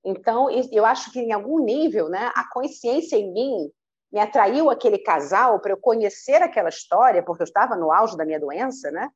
Então, 0.04 0.48
eu 0.70 0.84
acho 0.84 1.10
que 1.10 1.20
em 1.20 1.32
algum 1.32 1.58
nível, 1.60 2.08
né, 2.08 2.30
a 2.34 2.48
consciência 2.50 3.16
em 3.16 3.32
mim 3.32 3.70
me 4.12 4.20
atraiu 4.20 4.68
aquele 4.68 4.98
casal 4.98 5.60
para 5.60 5.72
eu 5.72 5.76
conhecer 5.76 6.42
aquela 6.42 6.68
história, 6.68 7.22
porque 7.22 7.42
eu 7.42 7.46
estava 7.46 7.76
no 7.76 7.90
auge 7.90 8.16
da 8.16 8.24
minha 8.24 8.40
doença, 8.40 8.90
né? 8.90 9.08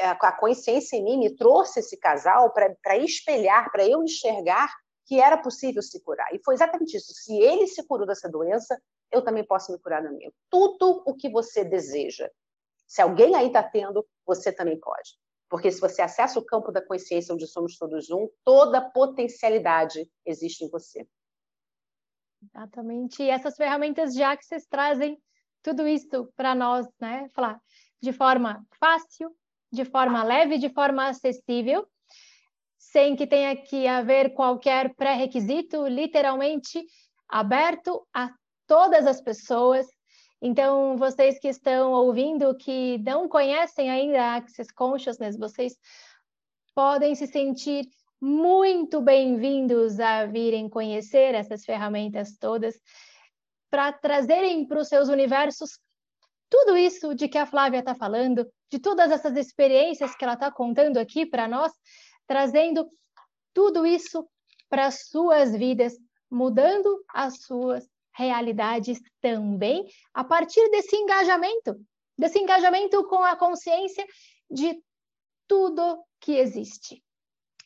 A 0.00 0.32
consciência 0.32 0.96
em 0.96 1.04
mim 1.04 1.18
me 1.18 1.36
trouxe 1.36 1.80
esse 1.80 1.96
casal 1.96 2.52
para 2.52 2.96
espelhar, 2.96 3.70
para 3.70 3.86
eu 3.86 4.02
enxergar 4.02 4.72
que 5.08 5.18
era 5.18 5.38
possível 5.38 5.80
se 5.80 6.02
curar. 6.02 6.28
E 6.34 6.40
foi 6.44 6.54
exatamente 6.54 6.94
isso. 6.94 7.14
Se 7.14 7.34
ele 7.40 7.66
se 7.66 7.82
curou 7.86 8.06
dessa 8.06 8.28
doença, 8.28 8.78
eu 9.10 9.24
também 9.24 9.42
posso 9.42 9.72
me 9.72 9.78
curar 9.78 10.02
da 10.02 10.12
minha. 10.12 10.30
Tudo 10.50 11.02
o 11.06 11.14
que 11.14 11.30
você 11.30 11.64
deseja, 11.64 12.30
se 12.86 13.00
alguém 13.00 13.34
aí 13.34 13.46
está 13.46 13.62
tendo, 13.62 14.06
você 14.26 14.52
também 14.52 14.78
pode. 14.78 15.18
Porque 15.48 15.72
se 15.72 15.80
você 15.80 16.02
acessa 16.02 16.38
o 16.38 16.44
campo 16.44 16.70
da 16.70 16.84
consciência, 16.84 17.34
onde 17.34 17.46
somos 17.46 17.78
todos 17.78 18.10
um, 18.10 18.28
toda 18.44 18.82
potencialidade 18.90 20.06
existe 20.26 20.62
em 20.66 20.68
você. 20.68 21.08
Exatamente. 22.42 23.22
E 23.22 23.30
essas 23.30 23.56
ferramentas 23.56 24.12
de 24.12 24.22
Access 24.22 24.68
trazem 24.68 25.18
tudo 25.62 25.88
isso 25.88 26.30
para 26.36 26.54
nós, 26.54 26.86
né? 27.00 27.30
Falar 27.30 27.58
de 28.00 28.12
forma 28.12 28.62
fácil, 28.78 29.34
de 29.72 29.86
forma 29.86 30.22
leve, 30.22 30.58
de 30.58 30.68
forma 30.68 31.08
acessível, 31.08 31.88
sem 32.78 33.16
que 33.16 33.26
tenha 33.26 33.56
que 33.56 33.86
haver 33.86 34.32
qualquer 34.34 34.94
pré-requisito, 34.94 35.86
literalmente 35.86 36.84
aberto 37.28 38.06
a 38.14 38.30
todas 38.66 39.06
as 39.06 39.20
pessoas, 39.20 39.86
então, 40.40 40.96
vocês 40.96 41.38
que 41.40 41.48
estão 41.48 41.90
ouvindo, 41.92 42.56
que 42.56 42.98
não 42.98 43.28
conhecem 43.28 43.90
ainda 43.90 44.22
a 44.22 44.36
Access 44.36 44.72
Consciousness, 44.72 45.36
vocês 45.36 45.76
podem 46.74 47.14
se 47.16 47.26
sentir 47.26 47.88
muito 48.20 49.00
bem-vindos 49.00 49.98
a 49.98 50.26
virem 50.26 50.68
conhecer 50.68 51.34
essas 51.34 51.64
ferramentas 51.64 52.36
todas 52.38 52.78
para 53.68 53.92
trazerem 53.92 54.66
para 54.66 54.80
os 54.80 54.88
seus 54.88 55.08
universos 55.08 55.78
tudo 56.48 56.76
isso 56.76 57.14
de 57.14 57.28
que 57.28 57.36
a 57.36 57.44
Flávia 57.44 57.80
está 57.80 57.94
falando, 57.94 58.48
de 58.70 58.78
todas 58.78 59.10
essas 59.10 59.36
experiências 59.36 60.14
que 60.14 60.24
ela 60.24 60.34
está 60.34 60.50
contando 60.50 60.96
aqui 60.96 61.26
para 61.26 61.46
nós, 61.46 61.72
trazendo 62.28 62.88
tudo 63.52 63.84
isso 63.84 64.28
para 64.68 64.86
as 64.86 65.08
suas 65.08 65.56
vidas, 65.56 65.94
mudando 66.30 67.02
as 67.12 67.42
suas 67.42 67.88
realidades 68.14 69.00
também 69.20 69.86
a 70.12 70.22
partir 70.22 70.68
desse 70.70 70.94
engajamento, 70.94 71.80
desse 72.16 72.38
engajamento 72.38 73.02
com 73.08 73.22
a 73.24 73.34
consciência 73.34 74.06
de 74.50 74.80
tudo 75.48 76.04
que 76.20 76.36
existe. 76.36 77.02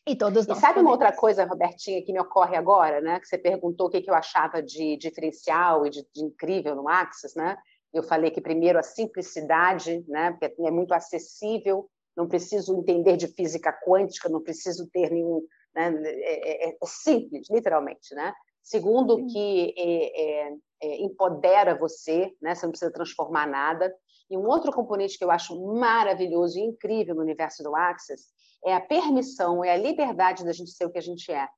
E 0.06 0.16
todos 0.16 0.46
nós. 0.46 0.58
E 0.58 0.60
sabe 0.60 0.74
podemos. 0.74 0.90
uma 0.90 0.92
outra 0.92 1.12
coisa, 1.12 1.44
Robertinha, 1.44 2.04
que 2.04 2.12
me 2.12 2.20
ocorre 2.20 2.56
agora, 2.56 3.00
né? 3.00 3.20
Que 3.20 3.26
você 3.26 3.38
perguntou 3.38 3.86
o 3.86 3.90
que, 3.90 4.00
que 4.00 4.10
eu 4.10 4.14
achava 4.14 4.62
de 4.62 4.96
diferencial 4.96 5.86
e 5.86 5.90
de, 5.90 6.06
de 6.12 6.24
incrível 6.24 6.74
no 6.74 6.88
Axis, 6.88 7.34
né? 7.34 7.56
Eu 7.92 8.02
falei 8.02 8.30
que 8.30 8.40
primeiro 8.40 8.78
a 8.78 8.82
simplicidade, 8.82 10.04
né? 10.08 10.32
Porque 10.32 10.62
é 10.62 10.70
muito 10.70 10.92
acessível, 10.92 11.88
não 12.16 12.28
preciso 12.28 12.76
entender 12.78 13.16
de 13.16 13.28
física 13.28 13.72
quântica, 13.72 14.28
não 14.28 14.42
preciso 14.42 14.88
ter 14.90 15.10
nenhum, 15.10 15.46
né? 15.74 15.92
é, 16.04 16.68
é, 16.68 16.70
é 16.70 16.86
simples, 16.86 17.48
literalmente, 17.50 18.14
né? 18.14 18.32
Segundo, 18.62 19.26
que 19.26 19.74
é, 19.76 20.20
é, 20.20 20.56
é, 20.82 21.02
empodera 21.02 21.76
você, 21.76 22.32
né? 22.40 22.54
Você 22.54 22.66
não 22.66 22.70
precisa 22.70 22.92
transformar 22.92 23.46
nada. 23.46 23.92
E 24.30 24.36
um 24.36 24.46
outro 24.46 24.72
componente 24.72 25.18
que 25.18 25.24
eu 25.24 25.30
acho 25.30 25.60
maravilhoso 25.74 26.58
e 26.58 26.62
incrível 26.62 27.14
no 27.14 27.22
universo 27.22 27.62
do 27.62 27.74
Access 27.74 28.28
é 28.64 28.74
a 28.74 28.80
permissão, 28.80 29.64
é 29.64 29.72
a 29.72 29.76
liberdade 29.76 30.44
da 30.44 30.52
gente 30.52 30.70
ser 30.70 30.86
o 30.86 30.90
que 30.90 30.98
a 30.98 31.02
gente 31.02 31.30
é. 31.32 31.48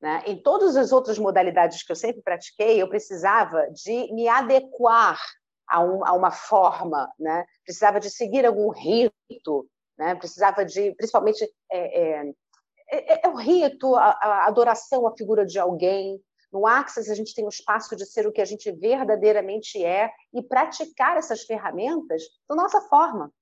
Né? 0.00 0.22
Em 0.26 0.40
todas 0.40 0.76
as 0.76 0.92
outras 0.92 1.18
modalidades 1.18 1.82
que 1.82 1.92
eu 1.92 1.96
sempre 1.96 2.22
pratiquei, 2.22 2.80
eu 2.80 2.88
precisava 2.88 3.68
de 3.70 4.12
me 4.14 4.28
adequar 4.28 5.20
a, 5.70 5.80
um, 5.80 6.04
a 6.04 6.12
uma 6.12 6.30
forma, 6.30 7.10
né? 7.18 7.44
precisava 7.64 8.00
de 8.00 8.10
seguir 8.10 8.44
algum 8.44 8.70
rito, 8.70 9.68
né? 9.96 10.14
precisava 10.16 10.64
de, 10.64 10.92
principalmente, 10.96 11.48
é, 11.70 12.02
é, 12.02 12.32
é, 12.90 13.26
é 13.26 13.28
o 13.28 13.36
rito, 13.36 13.94
a, 13.94 14.10
a, 14.10 14.46
adoração 14.46 15.06
à 15.06 15.16
figura 15.16 15.46
de 15.46 15.58
alguém. 15.58 16.20
No 16.52 16.66
Access, 16.66 17.08
a 17.08 17.14
gente 17.14 17.32
tem 17.32 17.46
o 17.46 17.48
espaço 17.48 17.94
de 17.94 18.04
ser 18.04 18.26
o 18.26 18.32
que 18.32 18.40
a 18.40 18.44
gente 18.44 18.72
verdadeiramente 18.72 19.82
é 19.84 20.10
e 20.34 20.42
praticar 20.42 21.16
essas 21.16 21.42
ferramentas 21.42 22.24
da 22.48 22.56
nossa 22.56 22.80
forma. 22.82 23.32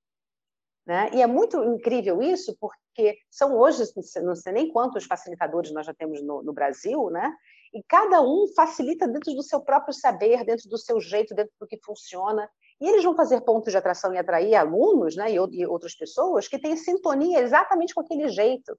Né? 0.88 1.11
E 1.12 1.20
é 1.20 1.27
muito 1.27 1.62
incrível 1.64 2.22
isso, 2.22 2.57
porque 2.59 3.18
são 3.31 3.55
hoje, 3.59 3.85
não 4.22 4.35
sei 4.35 4.55
nem 4.55 4.72
quantos 4.72 5.05
facilitadores 5.05 5.70
nós 5.70 5.85
já 5.85 5.92
temos 5.92 6.22
no, 6.22 6.42
no, 6.42 6.51
Brasil, 6.55 7.11
né? 7.11 7.31
e 7.74 7.83
cada 7.83 8.22
um 8.22 8.46
facilita 8.57 9.07
dentro 9.07 9.35
do 9.35 9.42
seu 9.42 9.61
próprio 9.61 9.92
saber, 9.92 10.42
dentro 10.46 10.66
do 10.66 10.79
seu 10.79 10.98
jeito, 10.98 11.35
dentro 11.35 11.53
do 11.61 11.66
que 11.66 11.79
funciona. 11.85 12.48
E 12.81 12.88
eles 12.88 13.05
vão 13.05 13.14
fazer 13.14 13.42
pontos 13.42 13.70
de 13.70 13.77
atração 13.77 14.14
e 14.14 14.18
atrair 14.18 14.55
alunos 14.55 15.14
né? 15.14 15.31
e, 15.31 15.66
outras 15.66 15.94
pessoas 15.94 16.48
que 16.48 16.59
têm 16.59 16.74
sintonia 16.74 17.40
exatamente 17.40 17.92
com 17.92 18.01
aquele 18.01 18.27
jeito. 18.31 18.74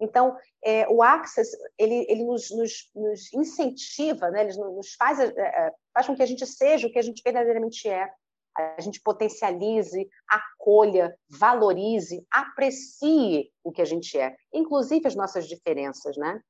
Então, 0.00 0.36
é, 0.64 0.88
o 0.88 1.00
Access 1.00 1.56
ele, 1.78 2.04
ele 2.08 2.24
nos, 2.24 2.50
nos, 2.50 2.90
nos 2.92 3.32
incentiva, 3.32 4.32
né? 4.32 4.48
ele 4.48 4.58
nos 4.58 4.94
faz, 4.94 5.20
é, 5.20 5.32
é, 5.36 5.72
faz 5.94 6.08
com 6.08 6.16
que 6.16 6.24
a 6.24 6.26
gente 6.26 6.44
seja 6.44 6.88
o 6.88 6.90
que 6.90 6.98
a 6.98 7.02
gente 7.02 7.22
verdadeiramente 7.22 7.88
é 7.88 8.10
a 8.56 8.80
gente 8.80 9.00
potencialize, 9.00 10.08
acolha, 10.28 11.14
valorize, 11.28 12.24
aprecie 12.30 13.50
o 13.64 13.72
que 13.72 13.82
a 13.82 13.84
gente 13.84 14.18
é, 14.18 14.34
inclusive 14.52 15.06
as 15.06 15.14
nossas 15.14 15.46
diferenças, 15.46 16.16
né? 16.16 16.40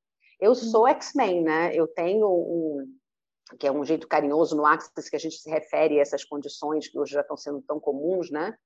Eu 0.40 0.54
sou 0.54 0.88
X-Men, 0.88 1.42
né? 1.42 1.74
Eu 1.74 1.86
tenho 1.86 2.26
um 2.28 2.98
que 3.58 3.66
é 3.66 3.72
um 3.72 3.84
jeito 3.84 4.08
carinhoso 4.08 4.56
no 4.56 4.64
Axis 4.64 5.08
que 5.08 5.16
a 5.16 5.18
gente 5.18 5.36
se 5.36 5.50
refere 5.50 5.98
a 5.98 6.02
essas 6.02 6.24
condições 6.24 6.88
que 6.88 6.98
hoje 6.98 7.12
já 7.12 7.20
estão 7.20 7.36
sendo 7.36 7.62
tão 7.62 7.78
comuns, 7.78 8.30
né? 8.30 8.56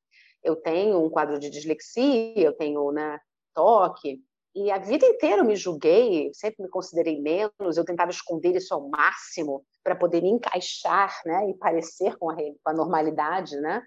Eu 0.42 0.57
tenho 0.57 1.05
um 1.05 1.11
quadro 1.11 1.38
de 1.38 1.51
dislexia, 1.51 2.38
eu 2.38 2.53
tenho, 2.53 2.92
né, 2.92 3.18
toque, 3.53 4.22
e 4.57 4.71
a 4.71 4.79
vida 4.79 5.05
inteira 5.05 5.42
eu 5.42 5.45
me 5.45 5.55
julguei, 5.55 6.31
sempre 6.33 6.62
me 6.62 6.71
considerei 6.71 7.21
menos, 7.21 7.77
eu 7.77 7.85
tentava 7.85 8.11
esconder 8.11 8.57
isso 8.57 8.73
ao 8.73 8.88
máximo 8.88 9.62
para 9.85 9.95
poder 9.95 10.23
me 10.23 10.31
encaixar 10.31 11.14
né, 11.27 11.51
e 11.51 11.55
parecer 11.55 12.16
com 12.16 12.31
a, 12.31 12.37
com 12.37 12.71
a 12.71 12.73
normalidade. 12.73 13.61
Né? 13.61 13.83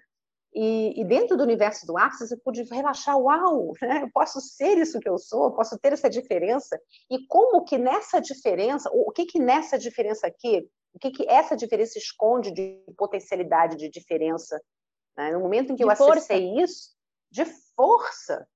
E, 0.54 1.00
e, 1.00 1.04
dentro 1.04 1.36
do 1.36 1.42
universo 1.42 1.84
do 1.86 1.98
Axis 1.98 2.30
eu 2.30 2.38
pude 2.38 2.62
relaxar, 2.62 3.18
uau, 3.18 3.72
né? 3.82 4.04
eu 4.04 4.10
posso 4.14 4.40
ser 4.40 4.78
isso 4.78 5.00
que 5.00 5.08
eu 5.08 5.18
sou, 5.18 5.46
eu 5.46 5.52
posso 5.52 5.76
ter 5.76 5.92
essa 5.92 6.08
diferença. 6.08 6.80
E 7.10 7.26
como 7.26 7.64
que 7.64 7.76
nessa 7.76 8.20
diferença, 8.20 8.88
o 8.92 9.10
que 9.10 9.26
que 9.26 9.40
nessa 9.40 9.76
diferença 9.76 10.28
aqui, 10.28 10.64
o 10.94 11.00
que 11.00 11.10
que 11.10 11.28
essa 11.28 11.56
diferença 11.56 11.98
esconde 11.98 12.52
de 12.52 12.80
potencialidade, 12.96 13.76
de 13.76 13.90
diferença? 13.90 14.60
Né? 15.16 15.32
No 15.32 15.40
momento 15.40 15.72
em 15.72 15.74
que 15.74 15.82
de 15.82 15.82
eu 15.82 15.90
acessei 15.90 16.48
força. 16.48 16.62
isso, 16.62 16.90
de 17.28 17.44
força, 17.74 18.46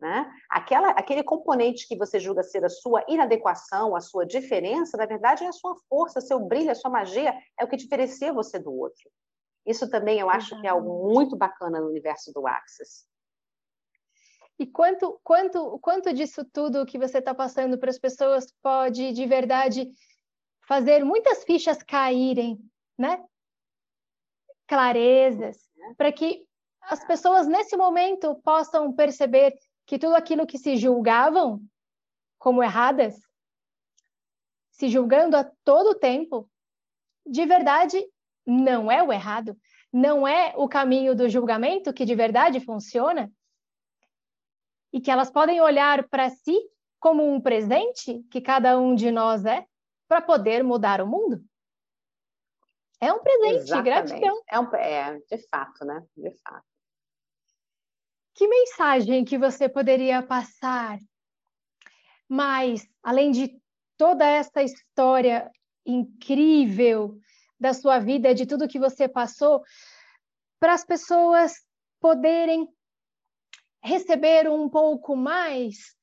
né? 0.00 0.30
Aquela, 0.50 0.90
aquele 0.90 1.22
componente 1.22 1.86
que 1.86 1.96
você 1.96 2.18
julga 2.18 2.42
ser 2.42 2.64
a 2.64 2.68
sua 2.68 3.04
inadequação, 3.08 3.94
a 3.94 4.00
sua 4.00 4.26
diferença, 4.26 4.96
na 4.96 5.06
verdade 5.06 5.44
é 5.44 5.48
a 5.48 5.52
sua 5.52 5.76
força, 5.88 6.20
seu 6.20 6.40
brilho, 6.40 6.70
a 6.70 6.74
sua 6.74 6.90
magia, 6.90 7.34
é 7.58 7.64
o 7.64 7.68
que 7.68 7.76
diferencia 7.76 8.32
você 8.32 8.58
do 8.58 8.72
outro. 8.72 9.10
Isso 9.66 9.88
também 9.88 10.18
eu 10.20 10.28
acho 10.28 10.60
que 10.60 10.66
é 10.66 10.70
algo 10.70 11.10
muito 11.10 11.36
bacana 11.36 11.80
no 11.80 11.88
universo 11.88 12.32
do 12.32 12.46
Axis. 12.46 13.06
E 14.58 14.66
quanto, 14.66 15.18
quanto, 15.24 15.78
quanto 15.80 16.12
disso 16.12 16.44
tudo 16.44 16.86
que 16.86 16.98
você 16.98 17.18
está 17.18 17.34
passando 17.34 17.78
para 17.78 17.90
as 17.90 17.98
pessoas 17.98 18.52
pode, 18.62 19.12
de 19.12 19.26
verdade, 19.26 19.90
fazer 20.68 21.04
muitas 21.04 21.44
fichas 21.44 21.82
caírem, 21.82 22.58
né? 22.96 23.24
Clarezas, 24.68 25.68
é. 25.78 25.94
para 25.94 26.12
que 26.12 26.46
as 26.82 27.04
pessoas 27.04 27.46
nesse 27.46 27.76
momento 27.76 28.34
possam 28.44 28.92
perceber 28.92 29.54
que 29.86 29.98
tudo 29.98 30.14
aquilo 30.14 30.46
que 30.46 30.58
se 30.58 30.76
julgavam 30.76 31.60
como 32.38 32.62
erradas, 32.62 33.20
se 34.70 34.88
julgando 34.88 35.36
a 35.36 35.44
todo 35.64 35.98
tempo, 35.98 36.50
de 37.26 37.46
verdade 37.46 38.04
não 38.46 38.90
é 38.90 39.02
o 39.02 39.12
errado, 39.12 39.56
não 39.92 40.26
é 40.26 40.52
o 40.56 40.68
caminho 40.68 41.14
do 41.14 41.28
julgamento 41.28 41.92
que 41.92 42.04
de 42.04 42.14
verdade 42.14 42.60
funciona, 42.60 43.32
e 44.94 45.00
que 45.00 45.10
elas 45.10 45.28
podem 45.28 45.60
olhar 45.60 46.08
para 46.08 46.30
si 46.30 46.56
como 47.00 47.28
um 47.28 47.40
presente 47.40 48.22
que 48.30 48.40
cada 48.40 48.78
um 48.78 48.94
de 48.94 49.10
nós 49.10 49.44
é 49.44 49.66
para 50.06 50.22
poder 50.22 50.62
mudar 50.62 51.00
o 51.00 51.06
mundo. 51.06 51.44
É 53.00 53.12
um 53.12 53.18
presente, 53.18 53.56
Exatamente. 53.56 53.84
gratidão. 53.84 54.42
É, 54.48 54.60
um, 54.60 54.74
é, 54.76 55.18
de 55.18 55.48
fato, 55.48 55.84
né? 55.84 56.00
De 56.16 56.30
fato. 56.42 56.64
Que 58.34 58.48
mensagem 58.48 59.24
que 59.24 59.38
você 59.38 59.68
poderia 59.68 60.22
passar 60.22 60.98
mais, 62.28 62.84
além 63.02 63.30
de 63.30 63.56
toda 63.96 64.26
essa 64.26 64.62
história 64.62 65.50
incrível 65.86 67.16
da 67.60 67.72
sua 67.72 68.00
vida, 68.00 68.34
de 68.34 68.44
tudo 68.44 68.66
que 68.66 68.78
você 68.78 69.08
passou, 69.08 69.62
para 70.58 70.72
as 70.72 70.84
pessoas 70.84 71.52
poderem 72.00 72.68
receber 73.82 74.50
um 74.50 74.68
pouco 74.68 75.14
mais 75.14 75.94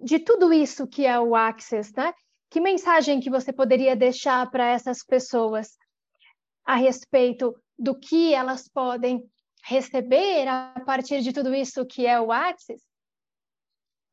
de 0.00 0.18
tudo 0.18 0.52
isso 0.52 0.86
que 0.86 1.06
é 1.06 1.18
o 1.18 1.34
Access, 1.34 1.92
né? 1.96 2.12
Que 2.50 2.60
mensagem 2.60 3.18
que 3.18 3.30
você 3.30 3.52
poderia 3.52 3.96
deixar 3.96 4.48
para 4.50 4.68
essas 4.68 5.02
pessoas 5.04 5.76
a 6.64 6.76
respeito 6.76 7.58
do 7.78 7.98
que 7.98 8.32
elas 8.34 8.68
podem 8.68 9.28
receber 9.64 10.48
a 10.48 10.82
partir 10.84 11.20
de 11.20 11.32
tudo 11.32 11.54
isso 11.54 11.86
que 11.86 12.06
é 12.06 12.20
o 12.20 12.32
Axis? 12.32 12.82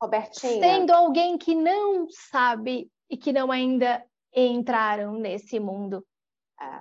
Robertinha. 0.01 0.61
Sendo 0.61 0.91
alguém 0.91 1.37
que 1.37 1.53
não 1.53 2.07
sabe 2.09 2.89
e 3.09 3.17
que 3.17 3.33
não 3.33 3.51
ainda 3.51 4.03
entraram 4.33 5.13
nesse 5.13 5.59
mundo. 5.59 6.05
É. 6.61 6.79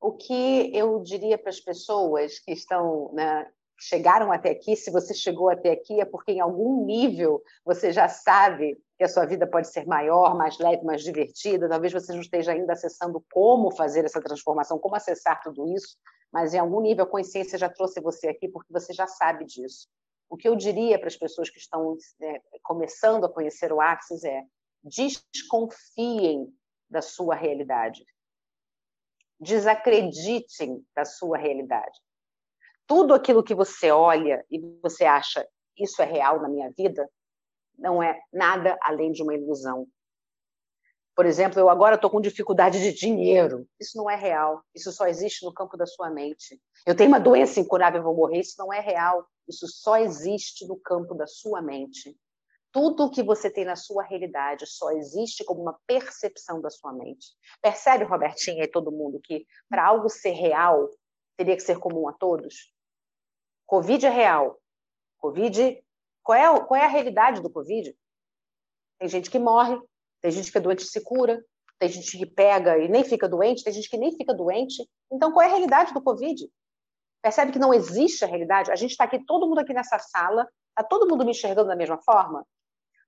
O 0.00 0.12
que 0.12 0.70
eu 0.74 1.00
diria 1.02 1.36
para 1.36 1.50
as 1.50 1.60
pessoas 1.60 2.38
que 2.38 2.52
estão, 2.52 3.12
né, 3.12 3.46
chegaram 3.78 4.32
até 4.32 4.50
aqui, 4.50 4.76
se 4.76 4.90
você 4.90 5.12
chegou 5.12 5.48
até 5.48 5.72
aqui, 5.72 6.00
é 6.00 6.04
porque 6.04 6.32
em 6.32 6.40
algum 6.40 6.84
nível 6.84 7.42
você 7.64 7.92
já 7.92 8.08
sabe 8.08 8.80
que 8.96 9.04
a 9.04 9.08
sua 9.08 9.26
vida 9.26 9.46
pode 9.46 9.68
ser 9.68 9.86
maior, 9.86 10.36
mais 10.36 10.58
leve, 10.58 10.84
mais 10.84 11.02
divertida. 11.02 11.68
Talvez 11.68 11.92
você 11.92 12.12
não 12.12 12.20
esteja 12.20 12.52
ainda 12.52 12.72
acessando 12.72 13.24
como 13.32 13.70
fazer 13.70 14.04
essa 14.04 14.20
transformação, 14.20 14.78
como 14.78 14.96
acessar 14.96 15.40
tudo 15.42 15.68
isso, 15.68 15.96
mas 16.32 16.54
em 16.54 16.58
algum 16.58 16.80
nível 16.80 17.04
a 17.04 17.08
consciência 17.08 17.58
já 17.58 17.68
trouxe 17.68 18.00
você 18.00 18.28
aqui 18.28 18.48
porque 18.48 18.72
você 18.72 18.92
já 18.92 19.06
sabe 19.06 19.44
disso. 19.44 19.88
O 20.30 20.36
que 20.36 20.48
eu 20.48 20.56
diria 20.56 20.98
para 20.98 21.08
as 21.08 21.16
pessoas 21.16 21.50
que 21.50 21.58
estão 21.58 21.96
é, 22.22 22.40
começando 22.62 23.24
a 23.24 23.32
conhecer 23.32 23.72
o 23.72 23.80
Axis 23.80 24.24
é 24.24 24.42
desconfiem 24.82 26.52
da 26.88 27.02
sua 27.02 27.34
realidade. 27.34 28.04
Desacreditem 29.38 30.82
da 30.96 31.04
sua 31.04 31.36
realidade. 31.36 32.00
Tudo 32.86 33.14
aquilo 33.14 33.44
que 33.44 33.54
você 33.54 33.90
olha 33.90 34.44
e 34.50 34.58
você 34.82 35.04
acha 35.04 35.46
isso 35.76 36.00
é 36.00 36.04
real 36.04 36.40
na 36.40 36.48
minha 36.48 36.70
vida, 36.70 37.08
não 37.78 38.02
é 38.02 38.20
nada 38.32 38.78
além 38.82 39.12
de 39.12 39.22
uma 39.22 39.34
ilusão. 39.34 39.86
Por 41.14 41.26
exemplo, 41.26 41.60
eu 41.60 41.68
agora 41.68 41.96
estou 41.96 42.10
com 42.10 42.20
dificuldade 42.20 42.80
de 42.80 42.92
dinheiro. 42.92 43.66
Isso 43.78 43.98
não 43.98 44.08
é 44.08 44.16
real. 44.16 44.62
Isso 44.74 44.90
só 44.90 45.06
existe 45.06 45.44
no 45.44 45.52
campo 45.52 45.76
da 45.76 45.84
sua 45.84 46.10
mente. 46.10 46.58
Eu 46.86 46.96
tenho 46.96 47.08
uma 47.08 47.20
doença 47.20 47.60
incurável, 47.60 48.02
vou 48.02 48.16
morrer. 48.16 48.40
Isso 48.40 48.54
não 48.58 48.72
é 48.72 48.80
real. 48.80 49.26
Isso 49.46 49.66
só 49.68 49.98
existe 49.98 50.66
no 50.66 50.76
campo 50.76 51.14
da 51.14 51.26
sua 51.26 51.60
mente. 51.60 52.16
tudo 52.72 53.04
o 53.04 53.10
que 53.10 53.22
você 53.22 53.50
tem 53.50 53.66
na 53.66 53.76
sua 53.76 54.02
realidade 54.02 54.66
só 54.66 54.90
existe 54.92 55.44
como 55.44 55.60
uma 55.60 55.78
percepção 55.86 56.58
da 56.62 56.70
sua 56.70 56.90
mente. 56.90 57.26
Percebe, 57.60 58.04
Robertinha 58.04 58.64
e 58.64 58.68
todo 58.68 58.90
mundo, 58.90 59.20
que 59.22 59.46
para 59.68 59.86
algo 59.86 60.08
ser 60.08 60.30
real, 60.30 60.88
teria 61.36 61.54
que 61.54 61.62
ser 61.62 61.78
comum 61.78 62.08
a 62.08 62.14
todos? 62.14 62.72
Covid 63.66 64.06
é 64.06 64.08
real. 64.08 64.58
Covid, 65.18 65.84
qual 66.22 66.38
é, 66.38 66.64
qual 66.64 66.80
é 66.80 66.84
a 66.86 66.88
realidade 66.88 67.42
do 67.42 67.50
Covid? 67.50 67.94
Tem 68.98 69.08
gente 69.08 69.30
que 69.30 69.38
morre, 69.38 69.78
tem 70.22 70.30
gente 70.30 70.50
que 70.50 70.58
é 70.58 70.60
doente 70.60 70.84
e 70.84 70.86
se 70.86 71.00
cura, 71.02 71.44
tem 71.78 71.88
gente 71.88 72.16
que 72.16 72.24
pega 72.24 72.78
e 72.78 72.88
nem 72.88 73.02
fica 73.02 73.28
doente, 73.28 73.64
tem 73.64 73.72
gente 73.72 73.90
que 73.90 73.98
nem 73.98 74.16
fica 74.16 74.32
doente. 74.32 74.88
Então, 75.10 75.32
qual 75.32 75.42
é 75.42 75.46
a 75.46 75.50
realidade 75.50 75.92
do 75.92 76.00
Covid? 76.00 76.48
Percebe 77.20 77.52
que 77.52 77.58
não 77.58 77.74
existe 77.74 78.24
a 78.24 78.28
realidade? 78.28 78.70
A 78.70 78.76
gente 78.76 78.92
está 78.92 79.04
aqui, 79.04 79.24
todo 79.26 79.48
mundo 79.48 79.58
aqui 79.58 79.74
nessa 79.74 79.98
sala, 79.98 80.48
está 80.70 80.88
todo 80.88 81.08
mundo 81.08 81.24
me 81.24 81.32
enxergando 81.32 81.68
da 81.68 81.76
mesma 81.76 82.00
forma? 82.00 82.46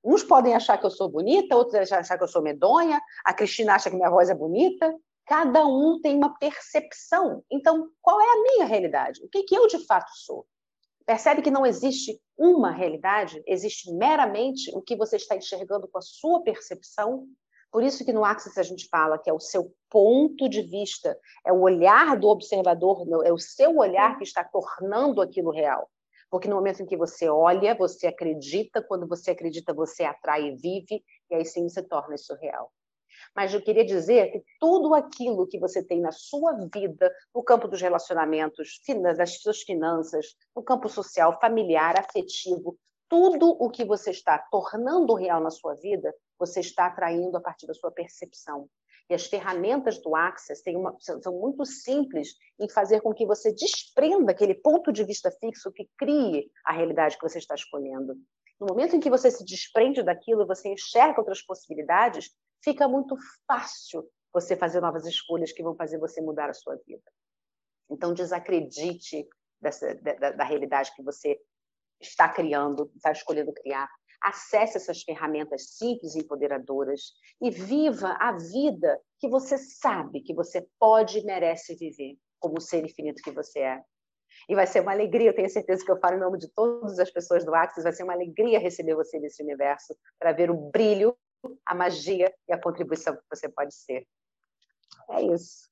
Uns 0.03 0.25
podem 0.25 0.55
achar 0.55 0.77
que 0.77 0.85
eu 0.85 0.91
sou 0.91 1.09
bonita, 1.09 1.57
outros 1.57 1.91
achar 1.91 2.19
que 2.19 2.25
eu 2.25 2.29
sou 2.29 2.43
medonha, 2.43 3.01
a 3.25 3.33
Cristina 3.33 3.75
acha 3.75 3.89
que 3.89 3.97
minha 3.97 4.11
voz 4.11 4.29
é 4.29 4.35
bonita. 4.35 4.93
Cada 5.25 5.65
um 5.65 6.01
tem 6.03 6.17
uma 6.17 6.37
percepção. 6.37 7.43
Então, 7.51 7.89
qual 8.03 8.21
é 8.21 8.25
a 8.25 8.43
minha 8.43 8.67
realidade? 8.67 9.25
O 9.25 9.29
que, 9.29 9.45
que 9.45 9.55
eu 9.55 9.67
de 9.67 9.79
fato 9.87 10.11
sou? 10.15 10.47
Percebe 11.07 11.43
que 11.43 11.51
não 11.51 11.67
existe 11.67 12.19
uma 12.37 12.71
realidade, 12.71 13.43
existe 13.47 13.93
meramente 13.93 14.75
o 14.75 14.81
que 14.81 14.97
você 14.97 15.17
está 15.17 15.37
enxergando 15.37 15.87
com 15.87 15.99
a 15.99 16.03
sua 16.03 16.43
percepção. 16.43 17.27
Por 17.71 17.83
isso 17.83 18.05
que 18.05 18.13
no 18.13 18.25
Axis 18.25 18.57
a 18.57 18.63
gente 18.63 18.89
fala 18.89 19.19
que 19.19 19.29
é 19.29 19.33
o 19.33 19.41
seu 19.41 19.71
ponto 19.91 20.49
de 20.49 20.63
vista, 20.63 21.19
é 21.47 21.53
o 21.53 21.61
olhar 21.61 22.19
do 22.19 22.29
observador, 22.29 23.07
é 23.25 23.33
o 23.33 23.39
seu 23.39 23.77
olhar 23.77 24.17
que 24.17 24.25
está 24.25 24.43
tornando 24.45 25.21
aquilo 25.21 25.51
real. 25.51 25.91
Porque 26.31 26.49
no 26.49 26.57
momento 26.57 26.83
em 26.83 26.87
que 26.87 26.97
você 26.97 27.29
olha, 27.29 27.75
você 27.75 28.07
acredita, 28.07 28.83
quando 28.83 29.07
você 29.07 29.33
acredita, 29.33 29.75
você 29.75 30.05
atrai 30.05 30.47
e 30.47 30.57
vive, 30.57 31.05
e 31.31 31.35
aí 31.35 31.45
sim 31.45 31.69
você 31.69 31.83
torna 31.83 32.15
isso 32.15 32.35
real. 32.37 32.73
Mas 33.35 33.53
eu 33.53 33.61
queria 33.61 33.85
dizer 33.85 34.31
que 34.31 34.45
tudo 34.61 34.95
aquilo 34.95 35.47
que 35.47 35.59
você 35.59 35.83
tem 35.83 36.01
na 36.01 36.13
sua 36.13 36.53
vida, 36.73 37.13
no 37.35 37.43
campo 37.43 37.67
dos 37.67 37.81
relacionamentos, 37.81 38.81
das 39.17 39.41
suas 39.41 39.63
finanças, 39.63 40.37
no 40.55 40.63
campo 40.63 40.89
social, 40.89 41.39
familiar, 41.41 41.99
afetivo, 41.99 42.79
tudo 43.09 43.51
o 43.51 43.71
que 43.71 43.85
você 43.85 44.11
está 44.11 44.39
tornando 44.51 45.15
real 45.15 45.41
na 45.41 45.51
sua 45.51 45.75
vida, 45.75 46.15
você 46.39 46.61
está 46.61 46.87
atraindo 46.87 47.37
a 47.37 47.41
partir 47.41 47.67
da 47.67 47.75
sua 47.75 47.91
percepção. 47.91 48.69
E 49.09 49.15
as 49.15 49.27
ferramentas 49.27 49.99
do 49.99 50.17
Access 50.17 50.63
uma, 50.75 50.97
são 50.99 51.33
muito 51.33 51.65
simples 51.67 52.35
em 52.59 52.69
fazer 52.71 53.03
com 53.03 53.13
que 53.13 53.27
você 53.27 53.53
desprenda 53.53 54.33
aquele 54.33 54.55
ponto 54.55 54.91
de 54.91 55.05
vista 55.05 55.31
fixo 55.31 55.71
que 55.73 55.89
crie 55.99 56.51
a 56.65 56.73
realidade 56.73 57.19
que 57.19 57.29
você 57.29 57.39
está 57.39 57.55
escolhendo. 57.55 58.15
No 58.59 58.69
momento 58.69 58.97
em 58.97 59.01
que 59.01 59.11
você 59.11 59.31
se 59.31 59.45
desprende 59.45 60.03
daquilo 60.03 60.47
você 60.47 60.69
enxerga 60.69 61.21
outras 61.21 61.43
possibilidades, 61.43 62.31
fica 62.65 62.89
muito 62.89 63.17
fácil 63.47 64.09
você 64.33 64.57
fazer 64.57 64.81
novas 64.81 65.07
escolhas 65.07 65.53
que 65.53 65.63
vão 65.63 65.77
fazer 65.77 65.99
você 65.99 66.21
mudar 66.21 66.51
a 66.51 66.55
sua 66.55 66.75
vida. 66.87 67.05
Então, 67.89 68.15
desacredite 68.15 69.29
dessa, 69.61 69.95
da, 69.95 70.33
da 70.33 70.45
realidade 70.45 70.93
que 70.97 71.03
você 71.03 71.39
está 72.01 72.29
criando, 72.29 72.91
está 72.97 73.13
escolhendo 73.13 73.53
criar. 73.53 73.89
Acesse 74.21 74.79
essas 74.79 75.03
ferramentas 75.03 75.77
simples 75.77 76.15
e 76.15 76.21
empoderadoras 76.21 77.13
e 77.41 77.51
viva 77.51 78.17
a 78.19 78.33
vida 78.33 79.01
que 79.21 79.29
você 79.29 79.59
sabe 79.59 80.23
que 80.23 80.35
você 80.35 80.67
pode 80.79 81.19
e 81.19 81.25
merece 81.25 81.77
viver, 81.77 82.17
como 82.41 82.57
o 82.59 82.61
ser 82.61 82.85
infinito 82.85 83.23
que 83.23 83.31
você 83.31 83.61
é. 83.61 83.83
E 84.49 84.55
vai 84.55 84.67
ser 84.67 84.81
uma 84.81 84.93
alegria, 84.93 85.31
eu 85.31 85.35
tenho 85.35 85.49
certeza 85.49 85.85
que 85.85 85.93
eu 85.93 86.01
falo 86.01 86.17
em 86.17 86.21
nome 86.21 86.39
de 86.39 86.49
todas 86.49 86.99
as 86.99 87.11
pessoas 87.11 87.45
do 87.45 87.55
Axis, 87.55 87.85
vai 87.85 87.93
ser 87.93 88.03
uma 88.03 88.15
alegria 88.15 88.59
receber 88.59 88.95
você 88.95 89.19
nesse 89.21 89.43
universo, 89.43 89.95
para 90.19 90.33
ver 90.33 90.51
o 90.51 90.71
brilho, 90.71 91.17
a 91.67 91.75
magia 91.75 92.33
e 92.49 92.53
a 92.53 92.61
contribuição 92.61 93.15
que 93.15 93.23
você 93.31 93.49
pode 93.49 93.75
ser. 93.75 94.07
É 95.11 95.23
isso. 95.23 95.69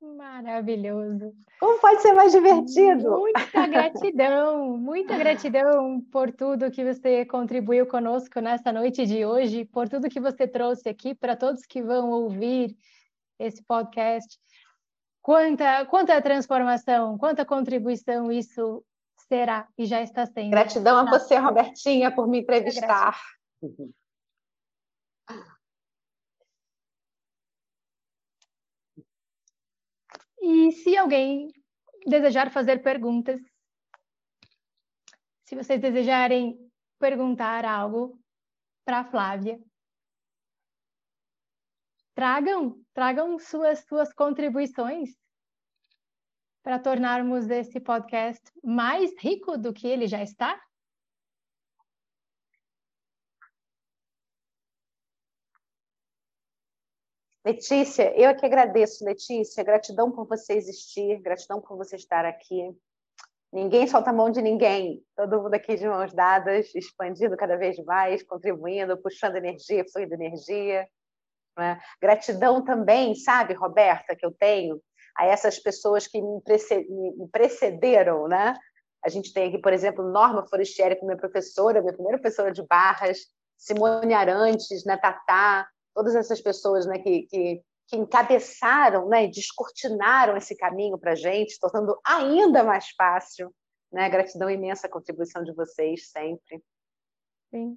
Maravilhoso. 0.00 1.34
Como 1.58 1.78
pode 1.78 2.00
ser 2.00 2.14
mais 2.14 2.32
divertido? 2.32 3.18
Muita 3.18 3.66
gratidão, 3.66 4.78
muita 4.78 5.18
gratidão 5.18 6.00
por 6.10 6.32
tudo 6.32 6.70
que 6.70 6.82
você 6.82 7.26
contribuiu 7.26 7.86
conosco 7.86 8.40
nessa 8.40 8.72
noite 8.72 9.04
de 9.04 9.26
hoje, 9.26 9.66
por 9.66 9.90
tudo 9.90 10.08
que 10.08 10.18
você 10.18 10.48
trouxe 10.48 10.88
aqui 10.88 11.14
para 11.14 11.36
todos 11.36 11.66
que 11.66 11.82
vão 11.82 12.10
ouvir 12.10 12.74
esse 13.38 13.62
podcast. 13.62 14.38
Quanta, 15.20 15.84
quanta 15.84 16.20
transformação, 16.22 17.18
quanta 17.18 17.44
contribuição 17.44 18.32
isso 18.32 18.82
será 19.28 19.68
e 19.76 19.84
já 19.84 20.00
está 20.00 20.24
sendo. 20.24 20.50
Gratidão 20.50 20.96
a 20.96 21.10
você, 21.10 21.36
Robertinha, 21.36 22.10
por 22.10 22.26
me 22.26 22.40
entrevistar. 22.40 23.20
E 30.40 30.72
se 30.72 30.96
alguém 30.96 31.48
desejar 32.06 32.50
fazer 32.50 32.82
perguntas, 32.82 33.40
se 35.44 35.54
vocês 35.54 35.80
desejarem 35.80 36.58
perguntar 36.98 37.64
algo 37.64 38.18
para 38.84 39.00
a 39.00 39.04
Flávia, 39.04 39.60
tragam, 42.14 42.80
tragam 42.94 43.38
suas 43.38 43.80
suas 43.80 44.12
contribuições 44.12 45.10
para 46.62 46.78
tornarmos 46.78 47.48
esse 47.50 47.80
podcast 47.80 48.42
mais 48.62 49.10
rico 49.18 49.56
do 49.56 49.72
que 49.72 49.86
ele 49.86 50.06
já 50.06 50.22
está. 50.22 50.60
Letícia, 57.44 58.12
eu 58.16 58.28
é 58.28 58.34
que 58.34 58.44
agradeço, 58.44 59.04
Letícia. 59.04 59.64
Gratidão 59.64 60.10
por 60.10 60.26
você 60.26 60.54
existir, 60.54 61.20
gratidão 61.20 61.60
por 61.60 61.76
você 61.76 61.96
estar 61.96 62.24
aqui. 62.24 62.76
Ninguém 63.52 63.86
solta 63.86 64.10
a 64.10 64.12
mão 64.12 64.30
de 64.30 64.42
ninguém. 64.42 65.02
Todo 65.16 65.42
mundo 65.42 65.54
aqui 65.54 65.74
de 65.74 65.88
mãos 65.88 66.12
dadas, 66.12 66.72
expandindo 66.74 67.36
cada 67.36 67.56
vez 67.56 67.82
mais, 67.84 68.22
contribuindo, 68.22 68.96
puxando 69.00 69.36
energia, 69.36 69.84
fluindo 69.90 70.14
energia. 70.14 70.86
Né? 71.58 71.80
Gratidão 72.00 72.62
também, 72.62 73.14
sabe, 73.14 73.54
Roberta, 73.54 74.14
que 74.14 74.24
eu 74.24 74.32
tenho 74.32 74.80
a 75.16 75.26
essas 75.26 75.58
pessoas 75.58 76.06
que 76.06 76.20
me 76.20 76.40
precederam, 77.32 78.28
né? 78.28 78.54
A 79.04 79.08
gente 79.08 79.32
tem 79.32 79.48
aqui, 79.48 79.58
por 79.58 79.72
exemplo, 79.72 80.04
Norma 80.04 80.46
Forestieri, 80.46 80.94
que 80.94 81.02
é 81.02 81.06
minha 81.06 81.16
professora, 81.16 81.80
minha 81.80 81.92
primeira 81.92 82.18
professora 82.18 82.52
de 82.52 82.64
barras, 82.66 83.18
Simone 83.56 84.14
Arantes, 84.14 84.84
né, 84.84 84.96
Tatá, 84.96 85.66
todas 85.94 86.14
essas 86.14 86.40
pessoas 86.40 86.86
né, 86.86 86.98
que, 86.98 87.22
que, 87.22 87.62
que 87.86 87.96
encabeçaram 87.96 89.08
né, 89.08 89.24
e 89.24 89.30
descortinaram 89.30 90.36
esse 90.36 90.56
caminho 90.56 90.98
para 90.98 91.12
a 91.12 91.16
gente, 91.16 91.58
tornando 91.58 91.98
ainda 92.04 92.62
mais 92.62 92.90
fácil. 92.90 93.54
Né? 93.92 94.08
Gratidão 94.08 94.48
imensa 94.48 94.86
a 94.86 94.90
contribuição 94.90 95.42
de 95.42 95.52
vocês 95.52 96.10
sempre. 96.10 96.62
Sim. 97.50 97.76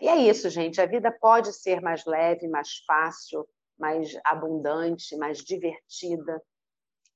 E 0.00 0.08
é 0.08 0.16
isso, 0.16 0.48
gente. 0.48 0.80
A 0.80 0.86
vida 0.86 1.10
pode 1.20 1.52
ser 1.52 1.80
mais 1.80 2.04
leve, 2.06 2.48
mais 2.48 2.78
fácil, 2.86 3.46
mais 3.78 4.16
abundante, 4.24 5.16
mais 5.16 5.38
divertida. 5.38 6.42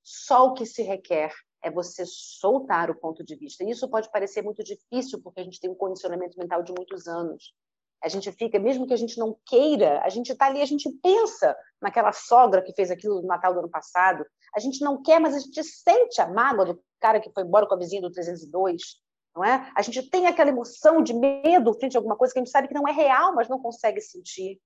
Só 0.03 0.47
o 0.47 0.55
que 0.55 0.67
se 0.67 0.83
requer 0.83 1.33
é 1.63 1.71
você 1.71 2.05
soltar 2.07 2.91
o 2.91 2.99
ponto 2.99 3.25
de 3.25 3.35
vista. 3.35 3.65
Isso 3.65 3.89
pode 3.89 4.11
parecer 4.11 4.43
muito 4.43 4.63
difícil, 4.63 5.21
porque 5.23 5.41
a 5.41 5.45
gente 5.45 5.61
tem 5.61 5.71
um 5.71 5.75
condicionamento 5.75 6.39
mental 6.39 6.63
de 6.63 6.73
muitos 6.77 7.09
anos. 7.09 7.55
A 8.03 8.09
gente 8.09 8.31
fica, 8.33 8.59
mesmo 8.59 8.87
que 8.87 8.95
a 8.95 8.97
gente 8.97 9.19
não 9.19 9.37
queira, 9.47 10.01
a 10.03 10.09
gente 10.09 10.31
está 10.31 10.47
ali, 10.47 10.61
a 10.61 10.67
gente 10.67 10.91
pensa 11.03 11.57
naquela 11.81 12.13
sogra 12.13 12.63
que 12.63 12.73
fez 12.73 12.91
aquilo 12.91 13.21
no 13.23 13.27
Natal 13.27 13.53
do 13.53 13.61
ano 13.61 13.71
passado. 13.71 14.25
A 14.55 14.61
gente 14.61 14.83
não 14.83 15.03
quer, 15.03 15.21
mas 15.21 15.35
a 15.35 15.39
gente 15.39 15.63
sente 15.65 16.21
a 16.21 16.29
mágoa 16.29 16.67
do 16.67 16.85
cara 17.01 17.21
que 17.21 17.31
foi 17.33 17.43
embora 17.43 17.67
com 17.67 17.75
a 17.75 17.79
vizinha 17.79 18.03
do 18.03 18.11
302, 18.11 18.83
não 19.35 19.45
é? 19.45 19.71
A 19.75 19.83
gente 19.83 20.09
tem 20.09 20.27
aquela 20.27 20.51
emoção 20.51 21.03
de 21.03 21.15
medo 21.15 21.75
frente 21.75 21.97
a 21.97 21.99
alguma 21.99 22.17
coisa 22.17 22.33
que 22.33 22.39
a 22.39 22.45
gente 22.45 22.53
sabe 22.53 22.69
que 22.69 22.75
não 22.75 22.87
é 22.87 22.93
real, 22.93 23.35
mas 23.35 23.49
não 23.49 23.59
consegue 23.59 24.01
sentir. 24.01 24.61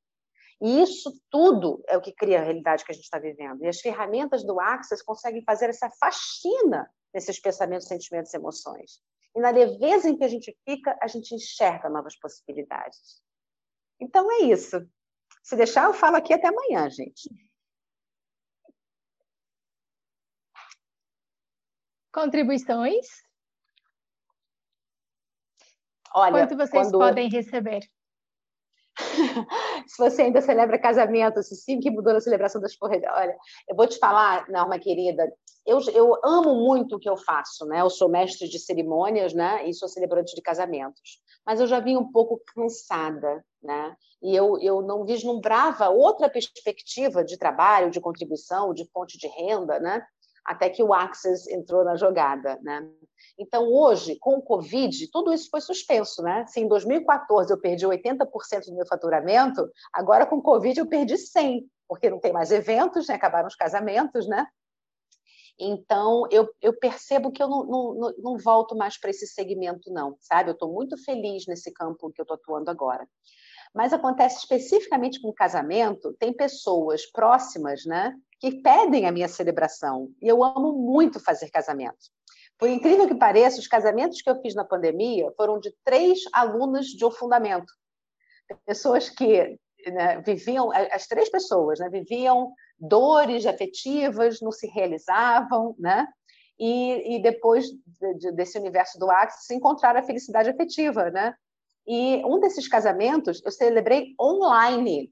E 0.61 0.83
isso 0.83 1.13
tudo 1.31 1.83
é 1.89 1.97
o 1.97 2.01
que 2.01 2.13
cria 2.13 2.41
a 2.41 2.45
realidade 2.45 2.85
que 2.85 2.93
a 2.93 2.95
gente 2.95 3.05
está 3.05 3.19
vivendo. 3.19 3.65
E 3.65 3.69
as 3.69 3.81
ferramentas 3.81 4.45
do 4.45 4.61
Access 4.61 5.03
conseguem 5.03 5.43
fazer 5.43 5.71
essa 5.71 5.91
faxina 5.99 6.89
nesses 7.15 7.41
pensamentos, 7.41 7.89
sentimentos 7.89 8.33
e 8.33 8.37
emoções. 8.37 9.01
E 9.35 9.41
na 9.41 9.51
leveza 9.51 10.09
em 10.09 10.17
que 10.17 10.25
a 10.25 10.29
gente 10.29 10.57
fica, 10.65 10.99
a 11.01 11.07
gente 11.07 11.35
enxerga 11.35 11.89
novas 11.89 12.19
possibilidades. 12.19 13.23
Então 14.01 14.31
é 14.33 14.45
isso. 14.45 14.77
Se 15.43 15.57
deixar, 15.57 15.85
eu 15.85 15.95
falo 15.95 16.17
aqui 16.17 16.33
até 16.33 16.49
amanhã, 16.49 16.89
gente. 16.91 17.31
Contribuições? 22.13 23.07
Olha, 26.13 26.33
Quanto 26.33 26.57
vocês 26.57 26.87
quando... 26.87 26.99
podem 26.99 27.29
receber? 27.29 27.89
se 29.87 29.99
você 29.99 30.23
ainda 30.23 30.41
celebra 30.41 30.79
casamento, 30.79 31.43
se 31.43 31.57
sim 31.57 31.81
que 31.81 31.91
mudou 31.91 32.13
na 32.13 32.21
celebração 32.21 32.61
das 32.61 32.77
corridas. 32.77 33.11
Olha, 33.15 33.37
eu 33.69 33.77
vou 33.77 33.87
te 33.87 33.99
falar, 33.99 34.49
Norma 34.49 34.79
querida, 34.79 35.31
eu, 35.67 35.79
eu 35.93 36.19
amo 36.25 36.55
muito 36.55 36.97
o 36.97 36.99
que 36.99 37.09
eu 37.09 37.17
faço, 37.17 37.67
né? 37.67 37.81
Eu 37.81 37.91
sou 37.91 38.09
mestre 38.09 38.49
de 38.49 38.59
cerimônias, 38.59 39.35
né? 39.35 39.69
E 39.69 39.75
sou 39.75 39.89
celebrante 39.89 40.35
de 40.35 40.43
casamentos. 40.43 41.21
Mas 41.47 41.61
eu 41.61 41.67
já 41.67 41.81
vim 41.81 41.97
um 41.97 42.11
pouco 42.11 42.41
cansada, 42.55 43.45
né? 43.63 43.95
E 44.23 44.35
eu, 44.35 44.59
eu 44.61 44.83
não 44.83 45.05
vislumbrava 45.05 45.89
outra 45.89 46.29
perspectiva 46.29 47.25
de 47.25 47.39
trabalho, 47.39 47.91
de 47.91 48.01
contribuição, 48.01 48.75
de 48.75 48.89
fonte 48.91 49.19
de 49.19 49.27
renda, 49.29 49.79
né? 49.79 50.05
Até 50.45 50.71
que 50.71 50.83
o 50.83 50.93
Access 50.93 51.53
entrou 51.53 51.85
na 51.85 51.97
jogada, 51.97 52.59
né? 52.63 52.89
Então, 53.39 53.73
hoje, 53.73 54.17
com 54.19 54.35
o 54.35 54.43
Covid, 54.43 55.09
tudo 55.11 55.33
isso 55.33 55.49
foi 55.51 55.61
suspenso, 55.61 56.23
né? 56.23 56.45
Se 56.47 56.61
em 56.61 56.69
2014 56.69 57.53
eu 57.53 57.61
perdi 57.61 57.87
80% 57.87 58.67
do 58.67 58.77
meu 58.77 58.87
faturamento, 58.87 59.69
agora 59.93 60.27
com 60.27 60.37
o 60.37 60.43
Covid 60.43 60.79
eu 60.79 60.87
perdi 60.87 61.15
100%, 61.15 61.65
porque 61.89 62.09
não 62.09 62.21
tem 62.21 62.33
mais 62.33 62.53
eventos, 62.53 63.09
né? 63.09 63.17
acabaram 63.17 63.49
os 63.49 63.57
casamentos, 63.57 64.29
né? 64.29 64.47
Então, 65.59 66.27
eu, 66.31 66.49
eu 66.63 66.73
percebo 66.73 67.31
que 67.31 67.43
eu 67.43 67.49
não, 67.49 67.67
não, 67.67 68.15
não 68.19 68.39
volto 68.39 68.75
mais 68.75 68.99
para 68.99 69.11
esse 69.11 69.27
segmento, 69.27 69.93
não, 69.93 70.17
sabe? 70.19 70.49
Eu 70.49 70.55
estou 70.55 70.73
muito 70.73 70.97
feliz 71.05 71.47
nesse 71.47 71.71
campo 71.71 72.11
que 72.11 72.21
eu 72.21 72.23
estou 72.23 72.35
atuando 72.35 72.71
agora. 72.71 73.07
Mas 73.75 73.93
acontece 73.93 74.39
especificamente 74.39 75.21
com 75.21 75.33
casamento, 75.33 76.15
tem 76.19 76.33
pessoas 76.33 77.07
próximas, 77.07 77.85
né, 77.85 78.15
que 78.41 78.63
pedem 78.63 79.07
a 79.07 79.13
minha 79.13 79.29
celebração. 79.29 80.11
E 80.21 80.27
eu 80.27 80.43
amo 80.43 80.73
muito 80.73 81.21
fazer 81.21 81.51
casamento. 81.51 82.11
Por 82.61 82.69
incrível 82.69 83.09
que 83.09 83.15
pareça, 83.15 83.59
os 83.59 83.67
casamentos 83.67 84.21
que 84.21 84.29
eu 84.29 84.39
fiz 84.43 84.55
na 84.55 84.67
pandemia 84.67 85.33
foram 85.35 85.59
de 85.59 85.75
três 85.83 86.21
alunas 86.31 86.89
de 86.89 87.03
O 87.03 87.11
Fundamento. 87.11 87.73
Pessoas 88.67 89.09
que 89.09 89.59
né, 89.87 90.21
viviam, 90.21 90.71
as 90.71 91.07
três 91.07 91.31
pessoas, 91.31 91.79
né, 91.79 91.89
viviam 91.89 92.53
dores 92.79 93.47
afetivas, 93.47 94.43
não 94.43 94.53
se 94.53 94.67
realizavam, 94.67 95.75
né? 95.79 96.07
E, 96.59 97.17
e 97.17 97.23
depois 97.23 97.65
de, 98.19 98.31
desse 98.33 98.59
universo 98.59 98.99
do 98.99 99.11
Axis, 99.11 99.51
encontraram 99.51 100.01
a 100.01 100.05
felicidade 100.05 100.51
afetiva, 100.51 101.11
né? 101.11 101.35
E 101.87 102.23
um 102.27 102.39
desses 102.39 102.69
casamentos 102.69 103.41
eu 103.43 103.51
celebrei 103.51 104.15
online, 104.21 105.11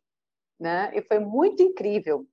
né? 0.61 0.91
E 0.95 1.01
foi 1.01 1.19
muito 1.19 1.63
incrível. 1.63 2.27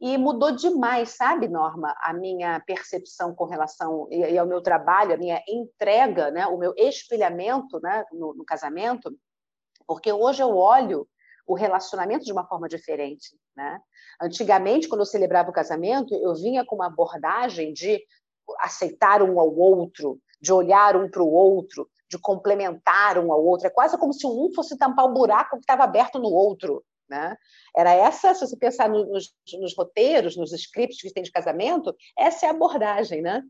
E 0.00 0.16
mudou 0.16 0.52
demais, 0.52 1.16
sabe, 1.16 1.48
Norma, 1.48 1.94
a 2.02 2.12
minha 2.12 2.60
percepção 2.60 3.34
com 3.34 3.44
relação 3.44 4.06
e, 4.10 4.38
ao 4.38 4.46
meu 4.46 4.62
trabalho, 4.62 5.14
a 5.14 5.18
minha 5.18 5.42
entrega, 5.48 6.30
né? 6.30 6.46
O 6.46 6.56
meu 6.56 6.72
espelhamento, 6.76 7.80
né? 7.80 8.04
no, 8.12 8.32
no 8.34 8.44
casamento, 8.44 9.12
porque 9.86 10.12
hoje 10.12 10.42
eu 10.42 10.56
olho 10.56 11.08
o 11.46 11.54
relacionamento 11.54 12.24
de 12.24 12.32
uma 12.32 12.46
forma 12.46 12.68
diferente. 12.68 13.34
Né? 13.56 13.80
Antigamente, 14.20 14.86
quando 14.86 15.00
eu 15.00 15.06
celebrava 15.06 15.50
o 15.50 15.52
casamento, 15.52 16.14
eu 16.14 16.34
vinha 16.34 16.64
com 16.64 16.76
uma 16.76 16.86
abordagem 16.86 17.72
de 17.72 18.00
aceitar 18.60 19.22
um 19.22 19.40
ao 19.40 19.52
outro, 19.56 20.20
de 20.40 20.52
olhar 20.52 20.94
um 20.94 21.10
para 21.10 21.22
o 21.22 21.32
outro, 21.32 21.88
de 22.08 22.18
complementar 22.18 23.18
um 23.18 23.32
ao 23.32 23.42
outro. 23.44 23.66
É 23.66 23.70
quase 23.70 23.98
como 23.98 24.12
se 24.12 24.26
um 24.26 24.52
fosse 24.54 24.76
tampar 24.76 25.06
o 25.06 25.12
buraco 25.12 25.56
que 25.56 25.62
estava 25.62 25.84
aberto 25.84 26.18
no 26.18 26.28
outro. 26.28 26.84
Né? 27.08 27.36
Era 27.74 27.92
essa, 27.92 28.34
se 28.34 28.46
você 28.46 28.56
pensar 28.56 28.88
nos, 28.88 29.34
nos, 29.58 29.76
roteiros, 29.76 30.36
nos 30.36 30.52
scripts 30.52 31.00
que 31.00 31.12
tem 31.12 31.22
de 31.22 31.32
casamento, 31.32 31.94
essa 32.16 32.46
é 32.46 32.48
a 32.48 32.52
abordagem. 32.52 33.22
Né? 33.22 33.42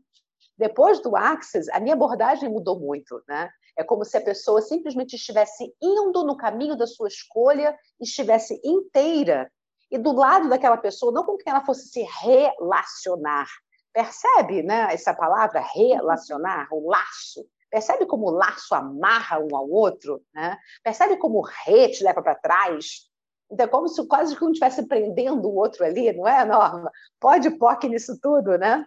Depois 0.57 1.01
do 1.01 1.15
Access, 1.15 1.69
a 1.71 1.79
minha 1.79 1.95
abordagem 1.95 2.49
mudou 2.49 2.79
muito. 2.79 3.21
Né? 3.27 3.49
É 3.77 3.83
como 3.83 4.03
se 4.05 4.17
a 4.17 4.21
pessoa 4.21 4.61
simplesmente 4.61 5.15
estivesse 5.15 5.73
indo 5.81 6.23
no 6.23 6.37
caminho 6.37 6.75
da 6.75 6.87
sua 6.87 7.07
escolha, 7.07 7.77
estivesse 7.99 8.59
inteira, 8.63 9.51
e 9.91 9.97
do 9.97 10.11
lado 10.11 10.49
daquela 10.49 10.77
pessoa, 10.77 11.11
não 11.11 11.25
com 11.25 11.37
quem 11.37 11.51
ela 11.51 11.65
fosse 11.65 11.89
se 11.89 12.01
relacionar. 12.21 13.47
Percebe 13.91 14.61
né, 14.61 14.87
essa 14.91 15.13
palavra 15.13 15.61
relacionar, 15.61 16.67
o 16.71 16.89
laço? 16.89 17.45
Percebe 17.69 18.05
como 18.05 18.27
o 18.27 18.31
laço 18.31 18.73
amarra 18.73 19.39
um 19.39 19.55
ao 19.55 19.69
outro? 19.69 20.21
Né? 20.33 20.57
Percebe 20.83 21.17
como 21.17 21.39
o 21.39 21.41
re 21.43 21.89
te 21.89 22.03
leva 22.03 22.21
para 22.21 22.35
trás? 22.35 23.08
Então, 23.51 23.65
é 23.65 23.69
como 23.69 23.87
se 23.87 24.05
quase 24.07 24.35
que 24.35 24.43
um 24.43 24.51
estivesse 24.51 24.87
prendendo 24.87 25.47
o 25.47 25.55
outro 25.55 25.83
ali, 25.83 26.13
não 26.13 26.27
é, 26.27 26.45
Norma? 26.45 26.91
Pode 27.19 27.49
POC 27.51 27.89
nisso 27.89 28.17
tudo, 28.21 28.57
né? 28.57 28.85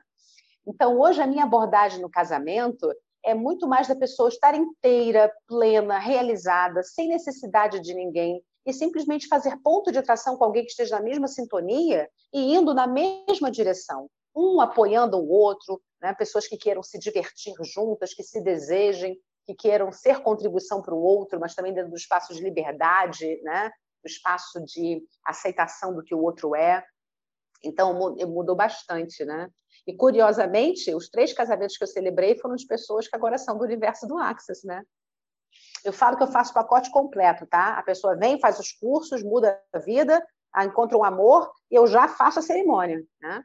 Então, 0.66 0.98
hoje, 1.00 1.20
a 1.20 1.26
minha 1.26 1.44
abordagem 1.44 2.00
no 2.00 2.10
casamento 2.10 2.88
é 3.24 3.34
muito 3.34 3.66
mais 3.68 3.88
da 3.88 3.96
pessoa 3.96 4.28
estar 4.28 4.54
inteira, 4.54 5.32
plena, 5.46 5.98
realizada, 5.98 6.82
sem 6.82 7.08
necessidade 7.08 7.80
de 7.80 7.94
ninguém, 7.94 8.42
e 8.64 8.72
simplesmente 8.72 9.26
fazer 9.26 9.56
ponto 9.62 9.90
de 9.90 9.98
atração 9.98 10.36
com 10.36 10.44
alguém 10.44 10.64
que 10.64 10.70
esteja 10.70 10.96
na 10.96 11.02
mesma 11.02 11.26
sintonia 11.26 12.08
e 12.32 12.54
indo 12.54 12.72
na 12.72 12.86
mesma 12.86 13.50
direção, 13.50 14.08
um 14.34 14.60
apoiando 14.60 15.18
o 15.18 15.28
outro, 15.28 15.80
né? 16.00 16.14
pessoas 16.14 16.46
que 16.46 16.56
queiram 16.56 16.82
se 16.82 16.98
divertir 16.98 17.54
juntas, 17.62 18.14
que 18.14 18.22
se 18.22 18.40
desejem, 18.40 19.18
que 19.44 19.54
queiram 19.54 19.90
ser 19.90 20.20
contribuição 20.20 20.80
para 20.80 20.94
o 20.94 21.02
outro, 21.02 21.40
mas 21.40 21.54
também 21.54 21.74
dentro 21.74 21.90
do 21.90 21.96
espaço 21.96 22.32
de 22.32 22.40
liberdade, 22.40 23.40
né? 23.42 23.72
Do 24.02 24.08
espaço 24.08 24.62
de 24.64 25.02
aceitação 25.24 25.94
do 25.94 26.02
que 26.02 26.14
o 26.14 26.22
outro 26.22 26.54
é. 26.54 26.84
Então, 27.64 27.94
mudou 28.26 28.56
bastante, 28.56 29.24
né? 29.24 29.48
E, 29.86 29.96
curiosamente, 29.96 30.94
os 30.94 31.08
três 31.08 31.32
casamentos 31.32 31.76
que 31.76 31.84
eu 31.84 31.88
celebrei 31.88 32.38
foram 32.38 32.56
de 32.56 32.66
pessoas 32.66 33.08
que 33.08 33.16
agora 33.16 33.38
são 33.38 33.56
do 33.56 33.64
universo 33.64 34.06
do 34.06 34.18
Axis, 34.18 34.62
né? 34.64 34.82
Eu 35.84 35.92
falo 35.92 36.16
que 36.16 36.22
eu 36.22 36.28
faço 36.28 36.54
pacote 36.54 36.90
completo, 36.90 37.46
tá? 37.46 37.78
A 37.78 37.82
pessoa 37.82 38.16
vem, 38.16 38.40
faz 38.40 38.58
os 38.58 38.72
cursos, 38.72 39.22
muda 39.22 39.60
a 39.72 39.78
vida, 39.78 40.24
encontra 40.64 40.96
um 40.96 41.04
amor, 41.04 41.52
e 41.70 41.74
eu 41.74 41.86
já 41.86 42.08
faço 42.08 42.38
a 42.38 42.42
cerimônia, 42.42 43.02
né? 43.20 43.44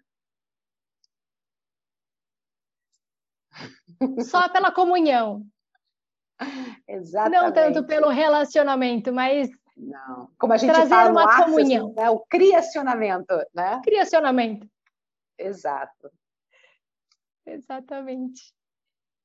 Só 4.23 4.47
pela 4.49 4.71
comunhão. 4.71 5.43
Exatamente. 6.87 7.41
Não 7.41 7.51
tanto 7.51 7.87
pelo 7.87 8.09
relacionamento, 8.09 9.11
mas 9.11 9.49
não. 9.77 10.29
Como 10.39 10.53
a 10.53 10.57
gente 10.57 10.73
trazer 10.73 10.89
fala 10.89 11.11
uma 11.11 11.37
no 11.37 11.45
comunhão. 11.45 11.93
né? 11.93 12.09
o 12.09 12.19
criacionamento, 12.19 13.33
né? 13.53 13.79
Criacionamento. 13.83 14.67
Exato. 15.37 16.11
Exatamente. 17.45 18.53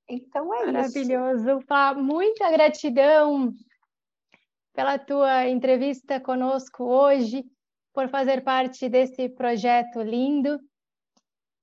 Então 0.08 0.52
é 0.54 0.66
Maravilhoso. 0.66 0.98
isso. 0.98 1.66
Maravilhoso. 1.68 2.02
Muita 2.04 2.50
gratidão 2.50 3.52
pela 4.74 4.98
tua 4.98 5.48
entrevista 5.48 6.20
conosco 6.20 6.84
hoje, 6.84 7.44
por 7.92 8.08
fazer 8.08 8.42
parte 8.42 8.88
desse 8.88 9.28
projeto 9.28 10.00
lindo, 10.02 10.58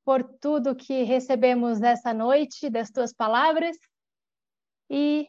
por 0.03 0.23
tudo 0.23 0.75
que 0.75 1.03
recebemos 1.03 1.79
nessa 1.79 2.13
noite, 2.13 2.69
das 2.69 2.89
tuas 2.89 3.13
palavras. 3.13 3.77
E 4.89 5.27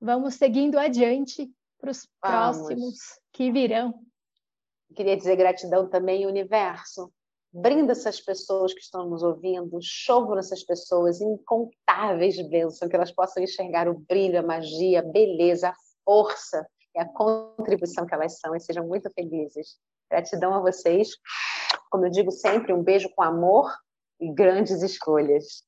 vamos 0.00 0.34
seguindo 0.34 0.78
adiante 0.78 1.50
para 1.80 1.90
os 1.90 2.08
próximos 2.20 2.96
que 3.32 3.50
virão. 3.50 3.94
Queria 4.94 5.16
dizer 5.16 5.36
gratidão 5.36 5.88
também, 5.88 6.26
universo, 6.26 7.12
Brinda 7.58 7.92
essas 7.92 8.20
pessoas 8.20 8.74
que 8.74 8.80
estão 8.80 9.08
nos 9.08 9.22
ouvindo, 9.22 9.78
chova 9.80 10.34
nessas 10.34 10.62
pessoas 10.62 11.22
incontáveis 11.22 12.36
bênçãos, 12.50 12.90
que 12.90 12.94
elas 12.94 13.10
possam 13.10 13.42
enxergar 13.42 13.88
o 13.88 13.98
brilho, 13.98 14.38
a 14.38 14.42
magia, 14.42 14.98
a 14.98 15.02
beleza, 15.02 15.70
a 15.70 15.74
força 16.04 16.66
e 16.94 17.00
a 17.00 17.06
contribuição 17.06 18.04
que 18.04 18.14
elas 18.14 18.38
são 18.38 18.54
e 18.54 18.60
sejam 18.60 18.86
muito 18.86 19.10
felizes. 19.10 19.78
Gratidão 20.10 20.52
a 20.52 20.60
vocês. 20.60 21.08
Como 21.90 22.04
eu 22.04 22.10
digo 22.10 22.30
sempre, 22.30 22.74
um 22.74 22.82
beijo 22.82 23.08
com 23.16 23.22
amor 23.22 23.72
e 24.20 24.30
grandes 24.30 24.82
escolhas. 24.82 25.64